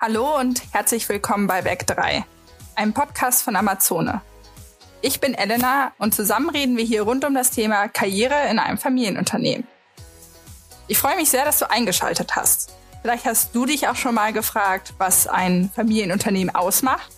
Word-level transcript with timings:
Hallo 0.00 0.38
und 0.38 0.62
herzlich 0.72 1.08
willkommen 1.08 1.48
bei 1.48 1.64
Werk 1.64 1.84
3, 1.88 2.24
einem 2.76 2.92
Podcast 2.92 3.42
von 3.42 3.56
Amazone. 3.56 4.22
Ich 5.02 5.18
bin 5.18 5.34
Elena 5.34 5.90
und 5.98 6.14
zusammen 6.14 6.50
reden 6.50 6.76
wir 6.76 6.84
hier 6.84 7.02
rund 7.02 7.24
um 7.24 7.34
das 7.34 7.50
Thema 7.50 7.88
Karriere 7.88 8.48
in 8.48 8.60
einem 8.60 8.78
Familienunternehmen. 8.78 9.66
Ich 10.86 10.98
freue 10.98 11.16
mich 11.16 11.30
sehr, 11.30 11.44
dass 11.44 11.58
du 11.58 11.68
eingeschaltet 11.68 12.36
hast. 12.36 12.76
Vielleicht 13.02 13.24
hast 13.24 13.56
du 13.56 13.66
dich 13.66 13.88
auch 13.88 13.96
schon 13.96 14.14
mal 14.14 14.32
gefragt, 14.32 14.94
was 14.98 15.26
ein 15.26 15.68
Familienunternehmen 15.74 16.54
ausmacht 16.54 17.10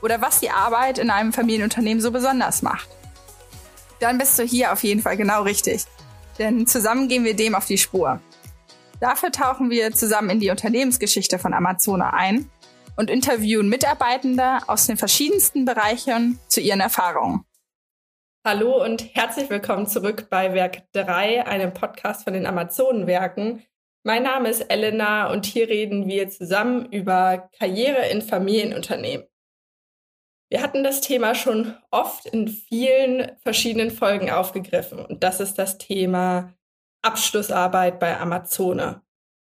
oder 0.00 0.20
was 0.20 0.38
die 0.38 0.50
Arbeit 0.50 0.98
in 0.98 1.10
einem 1.10 1.32
Familienunternehmen 1.32 2.00
so 2.00 2.12
besonders 2.12 2.62
macht. 2.62 2.88
Dann 3.98 4.18
bist 4.18 4.38
du 4.38 4.44
hier 4.44 4.72
auf 4.72 4.84
jeden 4.84 5.02
Fall 5.02 5.16
genau 5.16 5.42
richtig, 5.42 5.86
denn 6.38 6.68
zusammen 6.68 7.08
gehen 7.08 7.24
wir 7.24 7.34
dem 7.34 7.56
auf 7.56 7.66
die 7.66 7.78
Spur. 7.78 8.20
Dafür 9.02 9.32
tauchen 9.32 9.68
wir 9.68 9.90
zusammen 9.90 10.30
in 10.30 10.38
die 10.38 10.50
Unternehmensgeschichte 10.50 11.40
von 11.40 11.54
Amazona 11.54 12.10
ein 12.10 12.48
und 12.96 13.10
interviewen 13.10 13.68
Mitarbeitende 13.68 14.58
aus 14.68 14.86
den 14.86 14.96
verschiedensten 14.96 15.64
Bereichen 15.64 16.38
zu 16.46 16.60
ihren 16.60 16.78
Erfahrungen. 16.78 17.44
Hallo 18.46 18.80
und 18.80 19.12
herzlich 19.16 19.50
willkommen 19.50 19.88
zurück 19.88 20.28
bei 20.30 20.54
Werk 20.54 20.84
3, 20.92 21.48
einem 21.48 21.74
Podcast 21.74 22.22
von 22.22 22.32
den 22.32 22.46
Amazonenwerken. 22.46 23.64
Mein 24.04 24.22
Name 24.22 24.50
ist 24.50 24.60
Elena 24.70 25.32
und 25.32 25.46
hier 25.46 25.68
reden 25.68 26.06
wir 26.06 26.30
zusammen 26.30 26.86
über 26.92 27.50
Karriere 27.58 28.06
in 28.06 28.22
Familienunternehmen. 28.22 29.26
Wir 30.48 30.62
hatten 30.62 30.84
das 30.84 31.00
Thema 31.00 31.34
schon 31.34 31.74
oft 31.90 32.26
in 32.26 32.46
vielen 32.46 33.32
verschiedenen 33.40 33.90
Folgen 33.90 34.30
aufgegriffen 34.30 35.04
und 35.04 35.24
das 35.24 35.40
ist 35.40 35.54
das 35.58 35.78
Thema 35.78 36.54
Abschlussarbeit 37.02 37.98
bei 37.98 38.18
Amazone. 38.18 39.02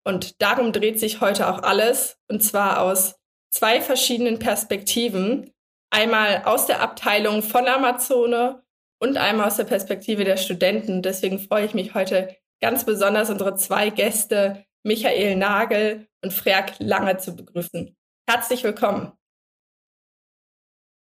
Und 0.04 0.42
darum 0.42 0.74
dreht 0.74 1.00
sich 1.00 1.22
heute 1.22 1.48
auch 1.48 1.64
alles, 1.64 2.20
und 2.28 2.42
zwar 2.44 2.82
aus 2.82 3.16
zwei 3.50 3.82
verschiedenen 3.82 4.40
Perspektiven. 4.40 5.54
Einmal 5.90 6.44
aus 6.46 6.66
der 6.66 6.82
Abteilung 6.82 7.44
von 7.44 7.68
Amazone 7.68 8.64
und 9.00 9.18
einmal 9.18 9.48
aus 9.48 9.58
der 9.58 9.66
Perspektive 9.66 10.24
der 10.24 10.38
Studenten. 10.38 11.02
Deswegen 11.02 11.40
freue 11.40 11.66
ich 11.66 11.74
mich 11.74 11.94
heute 11.94 12.36
ganz 12.62 12.86
besonders, 12.86 13.30
unsere 13.30 13.56
zwei 13.56 13.90
Gäste, 13.90 14.66
Michael 14.84 15.36
Nagel 15.36 16.08
und 16.22 16.34
Freak 16.34 16.76
Lange, 16.80 17.18
zu 17.18 17.36
begrüßen. 17.36 17.96
Herzlich 18.28 18.64
willkommen. 18.64 19.12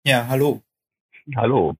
Ja, 0.05 0.27
hallo. 0.27 0.63
Hallo. 1.35 1.75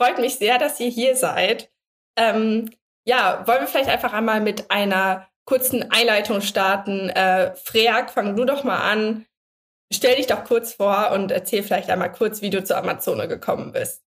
Freut 0.00 0.18
mich 0.18 0.36
sehr, 0.36 0.58
dass 0.58 0.80
ihr 0.80 0.88
hier 0.88 1.14
seid. 1.14 1.70
Ähm, 2.16 2.70
ja, 3.10 3.44
wollen 3.48 3.62
wir 3.62 3.66
vielleicht 3.66 3.90
einfach 3.90 4.12
einmal 4.12 4.40
mit 4.40 4.70
einer 4.70 5.26
kurzen 5.44 5.90
Einleitung 5.90 6.42
starten. 6.42 7.08
Äh, 7.08 7.56
Freak, 7.56 8.10
fang 8.10 8.36
du 8.36 8.44
doch 8.44 8.62
mal 8.62 8.78
an. 8.78 9.26
Stell 9.92 10.14
dich 10.14 10.28
doch 10.28 10.44
kurz 10.44 10.74
vor 10.74 11.10
und 11.10 11.32
erzähl 11.32 11.64
vielleicht 11.64 11.90
einmal 11.90 12.12
kurz, 12.12 12.40
wie 12.40 12.50
du 12.50 12.62
zur 12.62 12.76
Amazone 12.76 13.26
gekommen 13.26 13.72
bist. 13.72 14.04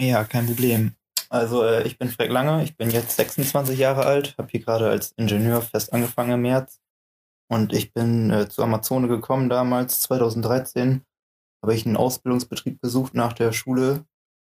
Ja, 0.00 0.22
kein 0.22 0.46
Problem. 0.46 0.94
Also 1.28 1.64
äh, 1.64 1.82
ich 1.82 1.98
bin 1.98 2.08
Freck 2.08 2.30
Lange, 2.30 2.62
ich 2.62 2.76
bin 2.76 2.88
jetzt 2.90 3.16
26 3.16 3.76
Jahre 3.76 4.06
alt, 4.06 4.36
habe 4.38 4.48
hier 4.48 4.60
gerade 4.60 4.88
als 4.88 5.10
Ingenieur 5.16 5.60
fest 5.60 5.92
angefangen 5.92 6.34
im 6.34 6.42
März 6.42 6.80
und 7.48 7.72
ich 7.72 7.92
bin 7.92 8.30
äh, 8.30 8.48
zur 8.48 8.62
Amazone 8.62 9.08
gekommen 9.08 9.48
damals, 9.48 10.02
2013, 10.02 11.02
habe 11.62 11.74
ich 11.74 11.84
einen 11.84 11.96
Ausbildungsbetrieb 11.96 12.80
besucht 12.80 13.14
nach 13.14 13.32
der 13.32 13.50
Schule 13.50 14.04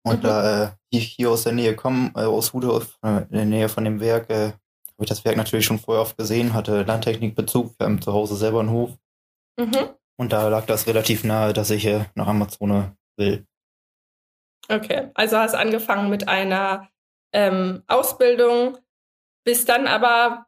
und 0.04 0.18
mhm. 0.18 0.26
da 0.26 0.64
äh, 0.64 0.70
ich 0.90 1.08
hier 1.08 1.30
aus 1.30 1.44
der 1.44 1.52
Nähe 1.52 1.74
komme, 1.76 2.12
äh, 2.14 2.20
aus 2.20 2.52
Hude, 2.52 2.86
äh, 3.02 3.22
in 3.22 3.32
der 3.32 3.44
Nähe 3.44 3.68
von 3.68 3.84
dem 3.84 4.00
Werk, 4.00 4.30
äh, 4.30 4.52
habe 4.98 5.04
ich 5.04 5.08
das 5.08 5.24
Werk 5.24 5.36
natürlich 5.36 5.66
schon 5.66 5.78
vorher 5.78 6.02
oft 6.02 6.16
gesehen, 6.16 6.54
hatte 6.54 6.82
Landtechnikbezug, 6.82 7.78
wir 7.78 7.86
haben 7.86 8.02
zu 8.02 8.12
Hause 8.12 8.36
selber 8.36 8.60
einen 8.60 8.70
Hof. 8.70 8.90
Mhm. 9.58 9.90
Und 10.16 10.32
da 10.32 10.48
lag 10.48 10.66
das 10.66 10.86
relativ 10.86 11.22
nahe, 11.22 11.52
dass 11.52 11.70
ich 11.70 11.86
äh, 11.86 12.06
nach 12.14 12.26
Amazone 12.26 12.96
will. 13.16 13.46
Okay, 14.68 15.10
also 15.14 15.38
hast 15.38 15.54
angefangen 15.54 16.10
mit 16.10 16.28
einer 16.28 16.88
ähm, 17.32 17.82
Ausbildung, 17.86 18.76
bist 19.44 19.68
dann 19.68 19.86
aber 19.86 20.46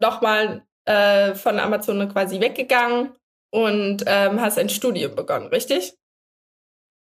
nochmal 0.00 0.64
äh, 0.86 1.34
von 1.34 1.58
Amazone 1.58 2.08
quasi 2.08 2.40
weggegangen 2.40 3.14
und 3.50 4.04
ähm, 4.06 4.40
hast 4.40 4.58
ein 4.58 4.68
Studium 4.68 5.14
begonnen, 5.14 5.48
richtig? 5.48 5.97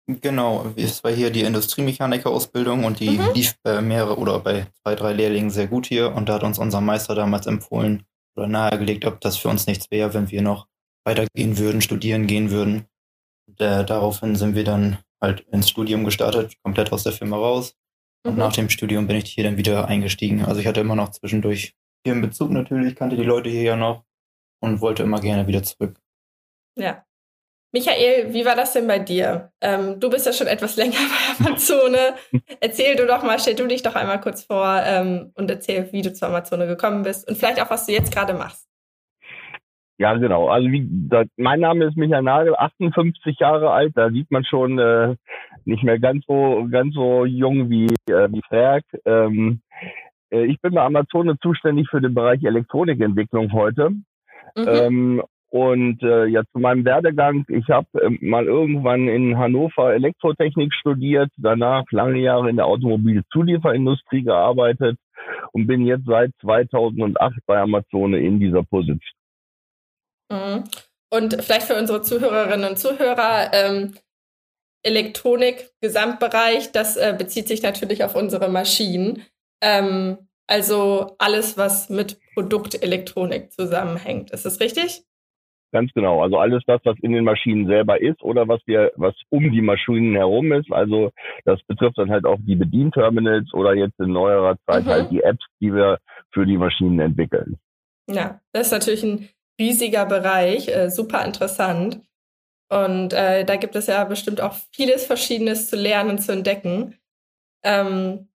Genau, 0.09 0.71
es 0.77 1.03
war 1.03 1.11
hier 1.11 1.31
die 1.31 1.41
Industriemechaniker-Ausbildung 1.41 2.85
und 2.85 3.01
die 3.01 3.19
mhm. 3.19 3.33
lief 3.33 3.57
bei 3.61 3.81
mehrere 3.81 4.17
oder 4.17 4.39
bei 4.39 4.67
zwei, 4.81 4.95
drei 4.95 5.11
Lehrlingen 5.11 5.49
sehr 5.49 5.67
gut 5.67 5.85
hier 5.85 6.15
und 6.15 6.29
da 6.29 6.35
hat 6.35 6.43
uns 6.43 6.59
unser 6.59 6.79
Meister 6.79 7.13
damals 7.13 7.45
empfohlen 7.45 8.03
oder 8.37 8.47
nahegelegt, 8.47 9.03
ob 9.03 9.19
das 9.19 9.35
für 9.35 9.49
uns 9.49 9.67
nichts 9.67 9.91
wäre, 9.91 10.13
wenn 10.13 10.31
wir 10.31 10.41
noch 10.41 10.67
weitergehen 11.03 11.57
würden, 11.57 11.81
studieren 11.81 12.25
gehen 12.25 12.51
würden. 12.51 12.85
Und, 13.47 13.59
äh, 13.59 13.83
daraufhin 13.83 14.37
sind 14.37 14.55
wir 14.55 14.63
dann 14.63 14.99
halt 15.19 15.41
ins 15.51 15.69
Studium 15.69 16.05
gestartet, 16.05 16.53
komplett 16.63 16.93
aus 16.93 17.03
der 17.03 17.11
Firma 17.11 17.35
raus. 17.35 17.75
Und 18.25 18.33
mhm. 18.33 18.39
nach 18.39 18.53
dem 18.53 18.69
Studium 18.69 19.07
bin 19.07 19.17
ich 19.17 19.31
hier 19.31 19.43
dann 19.43 19.57
wieder 19.57 19.89
eingestiegen. 19.89 20.45
Also 20.45 20.61
ich 20.61 20.67
hatte 20.67 20.79
immer 20.79 20.95
noch 20.95 21.09
zwischendurch 21.09 21.75
hier 22.05 22.13
einen 22.13 22.21
Bezug 22.21 22.51
natürlich, 22.51 22.95
kannte 22.95 23.17
die 23.17 23.23
Leute 23.23 23.49
hier 23.49 23.63
ja 23.63 23.75
noch 23.75 24.05
und 24.61 24.79
wollte 24.79 25.03
immer 25.03 25.19
gerne 25.19 25.47
wieder 25.47 25.63
zurück. 25.63 25.99
Ja, 26.77 27.03
Michael, 27.77 28.33
wie 28.33 28.43
war 28.43 28.55
das 28.55 28.73
denn 28.73 28.87
bei 28.87 28.97
dir? 28.97 29.51
Ähm, 29.61 29.99
du 29.99 30.09
bist 30.09 30.25
ja 30.25 30.33
schon 30.33 30.47
etwas 30.47 30.77
länger 30.77 30.97
bei 31.39 31.45
Amazone. 31.45 32.15
erzähl 32.59 32.95
du 32.95 33.05
doch 33.05 33.21
mal, 33.21 33.37
stell 33.37 33.53
du 33.53 33.67
dich 33.67 33.83
doch 33.83 33.93
einmal 33.93 34.19
kurz 34.19 34.43
vor 34.43 34.81
ähm, 34.83 35.31
und 35.35 35.51
erzähl, 35.51 35.87
wie 35.91 36.01
du 36.01 36.11
zur 36.11 36.29
Amazone 36.29 36.65
gekommen 36.65 37.03
bist 37.03 37.29
und 37.29 37.37
vielleicht 37.37 37.61
auch, 37.61 37.69
was 37.69 37.85
du 37.85 37.91
jetzt 37.91 38.11
gerade 38.11 38.33
machst. 38.33 38.67
Ja, 39.99 40.15
genau. 40.15 40.47
Also 40.47 40.71
wie 40.71 40.87
gesagt, 40.87 41.29
mein 41.37 41.59
Name 41.59 41.85
ist 41.85 41.97
Michael 41.97 42.23
Nagel, 42.23 42.55
58 42.55 43.39
Jahre 43.39 43.69
alt. 43.69 43.93
Da 43.95 44.09
sieht 44.09 44.31
man 44.31 44.43
schon 44.43 44.79
äh, 44.79 45.15
nicht 45.65 45.83
mehr 45.83 45.99
ganz 45.99 46.25
so 46.27 46.67
ganz 46.71 46.95
so 46.95 47.25
jung 47.25 47.69
wie 47.69 47.93
äh, 48.11 48.27
wie 48.31 48.41
Frerk. 48.47 48.85
Ähm, 49.05 49.61
äh, 50.31 50.45
ich 50.45 50.59
bin 50.61 50.73
bei 50.73 50.81
Amazone 50.81 51.37
zuständig 51.41 51.87
für 51.89 52.01
den 52.01 52.15
Bereich 52.15 52.43
Elektronikentwicklung 52.43 53.51
heute. 53.53 53.89
Mhm. 54.55 54.67
Ähm, 54.67 55.23
und 55.49 56.03
äh, 56.03 56.25
ja, 56.25 56.43
zu 56.51 56.59
meinem 56.59 56.83
Werdegang, 56.83 57.45
ich 57.47 57.67
habe 57.69 57.87
äh, 58.01 58.09
mal 58.19 58.45
irgendwann 58.45 59.07
in 59.07 59.37
Hannover 59.37 59.93
Elektrotechnik 59.93 60.73
studiert, 60.73 61.29
danach 61.37 61.85
lange 61.91 62.19
Jahre 62.19 62.49
in 62.49 62.57
der 62.57 62.65
Automobilzulieferindustrie 62.65 64.23
gearbeitet 64.23 64.97
und 65.53 65.67
bin 65.67 65.85
jetzt 65.85 66.05
seit 66.05 66.31
2008 66.41 67.37
bei 67.45 67.59
Amazone 67.59 68.19
in 68.19 68.39
dieser 68.39 68.63
Position. 68.63 68.99
Mhm. 70.29 70.65
Und 71.09 71.41
vielleicht 71.41 71.67
für 71.67 71.77
unsere 71.77 72.01
Zuhörerinnen 72.01 72.69
und 72.69 72.77
Zuhörer, 72.77 73.51
ähm, 73.53 73.93
Elektronik, 74.83 75.71
Gesamtbereich, 75.79 76.73
das 76.73 76.97
äh, 76.97 77.15
bezieht 77.17 77.47
sich 77.47 77.61
natürlich 77.63 78.03
auf 78.03 78.15
unsere 78.15 78.49
Maschinen. 78.49 79.23
Ähm, 79.61 80.17
also 80.47 81.15
alles, 81.19 81.57
was 81.57 81.89
mit 81.89 82.19
Produktelektronik 82.33 83.51
zusammenhängt. 83.51 84.31
Ist 84.31 84.45
das 84.45 84.59
richtig? 84.59 85.03
Ganz 85.73 85.91
genau. 85.93 86.21
Also 86.23 86.37
alles 86.37 86.63
das, 86.65 86.79
was 86.85 86.97
in 87.01 87.11
den 87.11 87.25
Maschinen 87.25 87.67
selber 87.67 88.01
ist 88.01 88.21
oder 88.23 88.47
was 88.47 88.61
wir, 88.65 88.91
was 88.95 89.13
um 89.29 89.51
die 89.51 89.61
Maschinen 89.61 90.15
herum 90.15 90.53
ist. 90.53 90.71
Also 90.71 91.11
das 91.43 91.59
betrifft 91.67 91.97
dann 91.97 92.09
halt 92.09 92.25
auch 92.25 92.37
die 92.39 92.55
Bedienterminals 92.55 93.53
oder 93.53 93.73
jetzt 93.73 93.99
in 93.99 94.13
neuerer 94.13 94.57
Zeit 94.65 94.85
mhm. 94.85 94.89
halt 94.89 95.11
die 95.11 95.21
Apps, 95.21 95.45
die 95.59 95.73
wir 95.73 95.99
für 96.31 96.45
die 96.45 96.57
Maschinen 96.57 96.99
entwickeln. 96.99 97.57
Ja, 98.09 98.39
das 98.53 98.67
ist 98.67 98.71
natürlich 98.71 99.03
ein 99.03 99.29
riesiger 99.59 100.05
Bereich, 100.05 100.69
äh, 100.69 100.89
super 100.89 101.25
interessant. 101.25 102.01
Und 102.69 103.13
äh, 103.13 103.43
da 103.43 103.55
gibt 103.57 103.75
es 103.75 103.87
ja 103.87 104.03
bestimmt 104.05 104.39
auch 104.39 104.55
vieles 104.73 105.05
Verschiedenes 105.05 105.69
zu 105.69 105.75
lernen 105.75 106.11
und 106.11 106.19
zu 106.19 106.31
entdecken. 106.31 106.95
Ähm, 107.63 108.29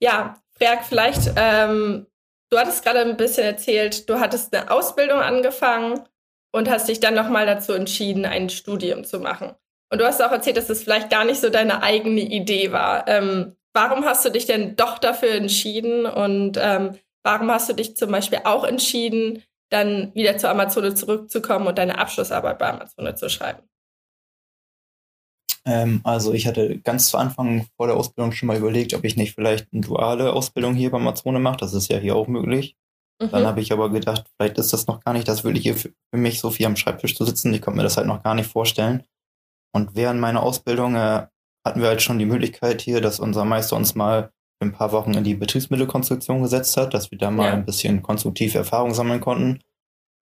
ja, 0.00 0.34
Freak, 0.52 0.84
vielleicht, 0.84 1.32
ähm, 1.36 2.06
du 2.50 2.58
hattest 2.58 2.84
gerade 2.84 3.00
ein 3.00 3.16
bisschen 3.16 3.44
erzählt, 3.44 4.08
du 4.08 4.20
hattest 4.20 4.54
eine 4.54 4.70
Ausbildung 4.70 5.20
angefangen 5.20 6.00
und 6.56 6.70
hast 6.70 6.88
dich 6.88 7.00
dann 7.00 7.14
nochmal 7.14 7.44
dazu 7.44 7.74
entschieden, 7.74 8.24
ein 8.24 8.48
Studium 8.48 9.04
zu 9.04 9.20
machen. 9.20 9.52
Und 9.92 10.00
du 10.00 10.06
hast 10.06 10.22
auch 10.22 10.32
erzählt, 10.32 10.56
dass 10.56 10.64
es 10.64 10.78
das 10.78 10.82
vielleicht 10.82 11.10
gar 11.10 11.26
nicht 11.26 11.38
so 11.38 11.50
deine 11.50 11.82
eigene 11.82 12.22
Idee 12.22 12.72
war. 12.72 13.06
Ähm, 13.06 13.56
warum 13.74 14.06
hast 14.06 14.24
du 14.24 14.30
dich 14.30 14.46
denn 14.46 14.74
doch 14.74 14.98
dafür 14.98 15.32
entschieden 15.32 16.06
und 16.06 16.58
ähm, 16.58 16.96
warum 17.22 17.50
hast 17.50 17.68
du 17.68 17.74
dich 17.74 17.94
zum 17.94 18.10
Beispiel 18.10 18.40
auch 18.44 18.64
entschieden, 18.64 19.42
dann 19.68 20.14
wieder 20.14 20.38
zur 20.38 20.48
Amazone 20.48 20.94
zurückzukommen 20.94 21.66
und 21.66 21.76
deine 21.76 21.98
Abschlussarbeit 21.98 22.58
bei 22.58 22.70
Amazone 22.70 23.14
zu 23.14 23.28
schreiben? 23.28 23.62
Ähm, 25.66 26.00
also 26.04 26.32
ich 26.32 26.46
hatte 26.46 26.78
ganz 26.78 27.08
zu 27.08 27.18
Anfang 27.18 27.66
vor 27.76 27.86
der 27.86 27.96
Ausbildung 27.96 28.32
schon 28.32 28.46
mal 28.46 28.56
überlegt, 28.56 28.94
ob 28.94 29.04
ich 29.04 29.16
nicht 29.16 29.34
vielleicht 29.34 29.66
eine 29.72 29.82
duale 29.82 30.32
Ausbildung 30.32 30.74
hier 30.74 30.90
bei 30.90 30.96
Amazone 30.96 31.38
mache. 31.38 31.58
Das 31.58 31.74
ist 31.74 31.90
ja 31.90 31.98
hier 31.98 32.16
auch 32.16 32.28
möglich. 32.28 32.76
Mhm. 33.20 33.30
Dann 33.30 33.46
habe 33.46 33.60
ich 33.60 33.72
aber 33.72 33.90
gedacht, 33.90 34.24
vielleicht 34.36 34.58
ist 34.58 34.72
das 34.72 34.86
noch 34.86 35.02
gar 35.02 35.12
nicht 35.12 35.28
das 35.28 35.44
würde 35.44 35.58
hier 35.58 35.74
für, 35.74 35.92
mich, 36.12 36.40
so 36.40 36.50
viel 36.50 36.66
am 36.66 36.76
Schreibtisch 36.76 37.14
zu 37.14 37.24
sitzen. 37.24 37.52
Ich 37.54 37.62
konnte 37.62 37.78
mir 37.78 37.82
das 37.82 37.96
halt 37.96 38.06
noch 38.06 38.22
gar 38.22 38.34
nicht 38.34 38.50
vorstellen. 38.50 39.04
Und 39.72 39.94
während 39.94 40.20
meiner 40.20 40.42
Ausbildung 40.42 40.94
äh, 40.94 41.26
hatten 41.66 41.80
wir 41.80 41.88
halt 41.88 42.02
schon 42.02 42.18
die 42.18 42.26
Möglichkeit 42.26 42.80
hier, 42.80 43.00
dass 43.00 43.20
unser 43.20 43.44
Meister 43.44 43.76
uns 43.76 43.94
mal 43.94 44.30
für 44.58 44.68
ein 44.68 44.72
paar 44.72 44.92
Wochen 44.92 45.14
in 45.14 45.24
die 45.24 45.34
Betriebsmittelkonstruktion 45.34 46.42
gesetzt 46.42 46.76
hat, 46.76 46.94
dass 46.94 47.10
wir 47.10 47.18
da 47.18 47.30
mal 47.30 47.48
ja. 47.48 47.52
ein 47.52 47.66
bisschen 47.66 48.02
konstruktive 48.02 48.58
Erfahrung 48.58 48.94
sammeln 48.94 49.20
konnten. 49.20 49.60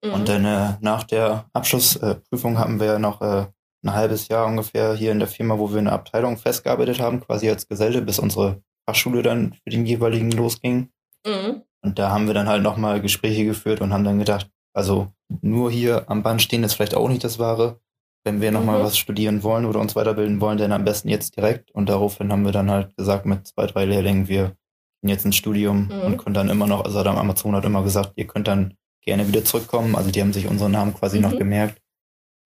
Mhm. 0.03 0.13
Und 0.13 0.29
dann 0.29 0.45
äh, 0.45 0.77
nach 0.81 1.03
der 1.03 1.45
Abschlussprüfung 1.53 2.57
haben 2.57 2.79
wir 2.79 2.99
noch 2.99 3.21
äh, 3.21 3.45
ein 3.85 3.93
halbes 3.93 4.27
Jahr 4.27 4.47
ungefähr 4.47 4.95
hier 4.95 5.11
in 5.11 5.19
der 5.19 5.27
Firma, 5.27 5.57
wo 5.57 5.71
wir 5.71 5.79
in 5.79 5.85
der 5.85 5.93
Abteilung 5.93 6.37
festgearbeitet 6.37 6.99
haben, 6.99 7.21
quasi 7.21 7.49
als 7.49 7.67
Geselle, 7.67 8.01
bis 8.01 8.19
unsere 8.19 8.61
Fachschule 8.87 9.21
dann 9.21 9.53
für 9.53 9.69
den 9.69 9.85
jeweiligen 9.85 10.31
losging. 10.31 10.89
Mhm. 11.25 11.61
Und 11.85 11.99
da 11.99 12.09
haben 12.09 12.25
wir 12.25 12.33
dann 12.33 12.49
halt 12.49 12.63
nochmal 12.63 12.99
Gespräche 12.99 13.45
geführt 13.45 13.79
und 13.79 13.93
haben 13.93 14.03
dann 14.03 14.17
gedacht, 14.17 14.49
also 14.73 15.13
nur 15.41 15.71
hier 15.71 16.09
am 16.09 16.23
Band 16.23 16.41
stehen 16.41 16.63
ist 16.63 16.73
vielleicht 16.73 16.95
auch 16.95 17.07
nicht 17.07 17.23
das 17.23 17.37
Wahre. 17.37 17.79
Wenn 18.23 18.41
wir 18.41 18.51
nochmal 18.51 18.79
mhm. 18.79 18.83
was 18.83 18.97
studieren 18.97 19.43
wollen 19.43 19.65
oder 19.65 19.79
uns 19.79 19.95
weiterbilden 19.95 20.41
wollen, 20.41 20.57
dann 20.57 20.71
am 20.71 20.83
besten 20.83 21.09
jetzt 21.09 21.37
direkt. 21.37 21.69
Und 21.71 21.87
daraufhin 21.87 22.31
haben 22.31 22.43
wir 22.43 22.51
dann 22.51 22.71
halt 22.71 22.97
gesagt 22.97 23.27
mit 23.27 23.45
zwei, 23.45 23.67
drei 23.67 23.85
Lehrlingen, 23.85 24.27
wir 24.27 24.55
gehen 25.01 25.09
jetzt 25.09 25.25
ins 25.25 25.35
Studium 25.35 25.89
mhm. 25.89 26.01
und 26.01 26.17
können 26.17 26.33
dann 26.33 26.49
immer 26.49 26.65
noch, 26.65 26.83
also 26.83 26.97
Adam 26.97 27.17
Amazon 27.17 27.55
hat 27.55 27.65
immer 27.65 27.83
gesagt, 27.83 28.13
ihr 28.15 28.25
könnt 28.25 28.47
dann 28.47 28.73
gerne 29.03 29.27
wieder 29.27 29.45
zurückkommen. 29.45 29.95
Also 29.95 30.09
die 30.09 30.21
haben 30.21 30.33
sich 30.33 30.47
unseren 30.47 30.71
Namen 30.71 30.95
quasi 30.95 31.17
mhm. 31.17 31.23
noch 31.23 31.37
gemerkt. 31.37 31.79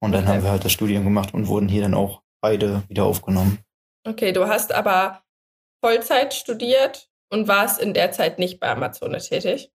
Und 0.01 0.12
dann 0.12 0.25
okay. 0.25 0.33
haben 0.33 0.44
wir 0.44 0.51
halt 0.51 0.65
das 0.65 0.74
Studium 0.74 1.06
gemacht 1.06 1.33
und 1.33 1.47
wurden 1.47 1.69
hier 1.69 1.81
dann 1.83 1.94
auch 1.94 2.21
beide 2.41 2.83
wieder 2.89 3.06
aufgenommen. 3.06 3.59
Okay, 4.06 4.33
du 4.33 4.47
hast 4.47 4.74
aber 4.74 5.24
Vollzeit 5.81 6.33
studiert 6.33 7.09
und 7.30 7.48
warst 7.48 7.81
in 7.81 7.94
der 7.94 8.12
Zeit 8.12 8.40
nicht 8.40 8.60
bei 8.60 8.70
Amazon 8.70 9.14
tätig? 9.14 9.72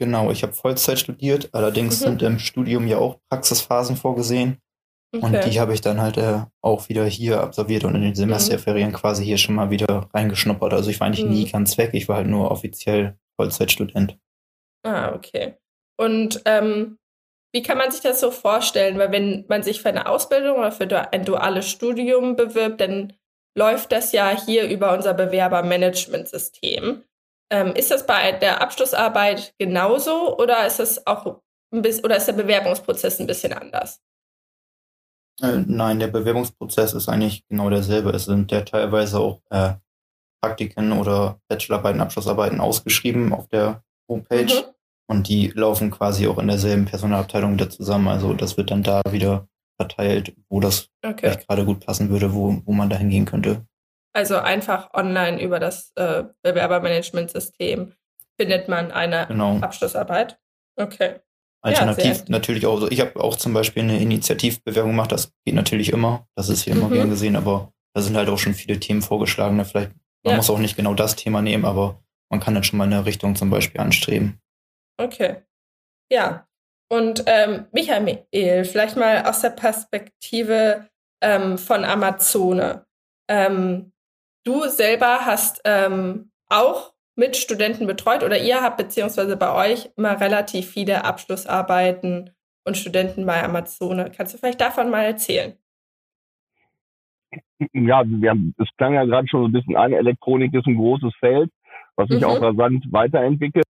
Genau, 0.00 0.30
ich 0.30 0.42
habe 0.42 0.52
Vollzeit 0.52 0.98
studiert, 0.98 1.50
allerdings 1.52 2.00
mhm. 2.00 2.04
sind 2.04 2.22
im 2.22 2.38
Studium 2.38 2.86
ja 2.86 2.98
auch 2.98 3.18
Praxisphasen 3.30 3.96
vorgesehen. 3.96 4.58
Okay. 5.12 5.24
Und 5.24 5.44
die 5.46 5.58
habe 5.58 5.72
ich 5.72 5.80
dann 5.80 6.00
halt 6.00 6.18
äh, 6.18 6.42
auch 6.60 6.88
wieder 6.88 7.04
hier 7.06 7.40
absolviert 7.40 7.84
und 7.84 7.94
in 7.94 8.02
den 8.02 8.14
Semesterferien 8.14 8.90
mhm. 8.90 8.94
quasi 8.94 9.24
hier 9.24 9.38
schon 9.38 9.54
mal 9.54 9.70
wieder 9.70 10.08
reingeschnuppert. 10.12 10.72
Also 10.74 10.90
ich 10.90 11.00
war 11.00 11.06
eigentlich 11.06 11.24
mhm. 11.24 11.32
nie 11.32 11.50
ganz 11.50 11.78
weg, 11.78 11.90
ich 11.94 12.08
war 12.08 12.16
halt 12.16 12.28
nur 12.28 12.50
offiziell 12.50 13.18
Vollzeitstudent. 13.36 14.18
Ah, 14.84 15.14
okay. 15.14 15.56
Und 15.96 16.42
ähm, 16.44 16.98
wie 17.52 17.62
kann 17.62 17.78
man 17.78 17.90
sich 17.90 18.02
das 18.02 18.20
so 18.20 18.30
vorstellen? 18.30 18.98
Weil 18.98 19.10
wenn 19.10 19.46
man 19.48 19.62
sich 19.62 19.80
für 19.80 19.88
eine 19.88 20.08
Ausbildung 20.08 20.58
oder 20.58 20.72
für 20.72 21.12
ein 21.12 21.24
duales 21.24 21.68
Studium 21.68 22.36
bewirbt, 22.36 22.80
dann 22.80 23.14
läuft 23.58 23.92
das 23.92 24.12
ja 24.12 24.30
hier 24.30 24.68
über 24.68 24.92
unser 24.92 25.14
Bewerbermanagementsystem. 25.14 27.02
Ähm, 27.50 27.74
ist 27.74 27.90
das 27.90 28.06
bei 28.06 28.32
der 28.32 28.62
Abschlussarbeit 28.62 29.54
genauso 29.58 30.38
oder 30.38 30.66
ist 30.66 30.78
das 30.78 31.06
auch 31.06 31.40
ein 31.72 31.82
bisschen, 31.82 32.04
oder 32.04 32.16
ist 32.16 32.26
der 32.26 32.34
Bewerbungsprozess 32.34 33.20
ein 33.20 33.26
bisschen 33.26 33.52
anders? 33.52 34.00
Äh, 35.40 35.64
nein, 35.66 35.98
der 35.98 36.08
Bewerbungsprozess 36.08 36.92
ist 36.94 37.08
eigentlich 37.08 37.46
genau 37.48 37.68
derselbe. 37.68 38.10
Es 38.10 38.26
sind 38.26 38.50
ja 38.52 38.62
teilweise 38.62 39.18
auch 39.18 39.40
äh, 39.50 39.74
Praktiken 40.40 40.92
oder 40.92 41.40
Bachelorarbeiten, 41.48 42.00
Abschlussarbeiten 42.00 42.60
ausgeschrieben 42.60 43.32
auf 43.32 43.48
der 43.48 43.82
Homepage. 44.08 44.44
Mhm. 44.44 44.74
Und 45.10 45.28
die 45.28 45.48
laufen 45.48 45.90
quasi 45.90 46.28
auch 46.28 46.38
in 46.38 46.48
derselben 46.48 46.84
Personalabteilung 46.84 47.54
wieder 47.54 47.70
zusammen. 47.70 48.08
Also 48.08 48.34
das 48.34 48.56
wird 48.56 48.70
dann 48.70 48.82
da 48.82 49.02
wieder 49.10 49.48
verteilt, 49.80 50.34
wo 50.48 50.60
das 50.60 50.90
okay. 51.04 51.36
gerade 51.46 51.64
gut 51.64 51.84
passen 51.84 52.10
würde, 52.10 52.34
wo, 52.34 52.60
wo 52.64 52.72
man 52.72 52.90
da 52.90 52.96
hingehen 52.96 53.24
könnte. 53.24 53.66
Also 54.12 54.36
einfach 54.36 54.92
online 54.94 55.40
über 55.40 55.60
das 55.60 55.92
äh, 55.94 56.24
Bewerbermanagementsystem 56.42 57.94
findet 58.40 58.68
man 58.68 58.90
eine 58.90 59.26
genau. 59.26 59.58
Abschlussarbeit. 59.58 60.38
Okay. 60.76 61.20
Alternativ 61.60 62.18
ja, 62.18 62.24
natürlich 62.28 62.66
auch. 62.66 62.88
Ich 62.90 63.00
habe 63.00 63.18
auch 63.22 63.36
zum 63.36 63.52
Beispiel 63.52 63.82
eine 63.82 64.00
Initiativbewerbung 64.00 64.92
gemacht. 64.92 65.12
Das 65.12 65.32
geht 65.44 65.54
natürlich 65.54 65.92
immer. 65.92 66.26
Das 66.36 66.48
ist 66.48 66.62
hier 66.62 66.74
mhm. 66.74 66.82
immer 66.82 66.90
gern 66.90 67.10
gesehen, 67.10 67.36
aber 67.36 67.72
da 67.94 68.02
sind 68.02 68.16
halt 68.16 68.28
auch 68.28 68.38
schon 68.38 68.54
viele 68.54 68.78
Themen 68.78 69.02
vorgeschlagen. 69.02 69.62
Vielleicht, 69.64 69.90
man 70.24 70.32
ja. 70.32 70.36
muss 70.36 70.50
auch 70.50 70.58
nicht 70.58 70.76
genau 70.76 70.94
das 70.94 71.16
Thema 71.16 71.42
nehmen, 71.42 71.64
aber 71.64 72.02
man 72.30 72.40
kann 72.40 72.54
dann 72.54 72.64
schon 72.64 72.78
mal 72.78 72.84
eine 72.84 73.04
Richtung 73.04 73.34
zum 73.34 73.50
Beispiel 73.50 73.80
anstreben. 73.80 74.40
Okay. 74.98 75.42
Ja. 76.10 76.47
Und 76.88 77.24
ähm, 77.26 77.66
Michael, 77.72 78.64
vielleicht 78.64 78.96
mal 78.96 79.24
aus 79.24 79.40
der 79.40 79.50
Perspektive 79.50 80.88
ähm, 81.20 81.58
von 81.58 81.84
Amazone. 81.84 82.86
Ähm, 83.28 83.92
du 84.44 84.62
selber 84.68 85.26
hast 85.26 85.60
ähm, 85.64 86.30
auch 86.48 86.94
mit 87.14 87.36
Studenten 87.36 87.86
betreut 87.86 88.22
oder 88.22 88.40
ihr 88.40 88.62
habt 88.62 88.78
beziehungsweise 88.78 89.36
bei 89.36 89.72
euch 89.72 89.90
immer 89.96 90.20
relativ 90.20 90.70
viele 90.70 91.04
Abschlussarbeiten 91.04 92.30
und 92.64 92.76
Studenten 92.76 93.26
bei 93.26 93.42
Amazone. 93.42 94.10
Kannst 94.16 94.34
du 94.34 94.38
vielleicht 94.38 94.60
davon 94.60 94.88
mal 94.88 95.02
erzählen? 95.02 95.54
Ja, 97.72 98.04
wir 98.06 98.30
haben, 98.30 98.54
es 98.58 98.68
klang 98.76 98.94
ja 98.94 99.04
gerade 99.04 99.26
schon 99.26 99.42
so 99.42 99.48
ein 99.48 99.52
bisschen 99.52 99.76
an, 99.76 99.92
Elektronik 99.92 100.54
ist 100.54 100.66
ein 100.66 100.76
großes 100.76 101.12
Feld, 101.18 101.50
was 101.96 102.08
sich 102.08 102.20
mhm. 102.20 102.28
auch 102.28 102.40
rasant 102.40 102.84
weiterentwickelt. 102.92 103.64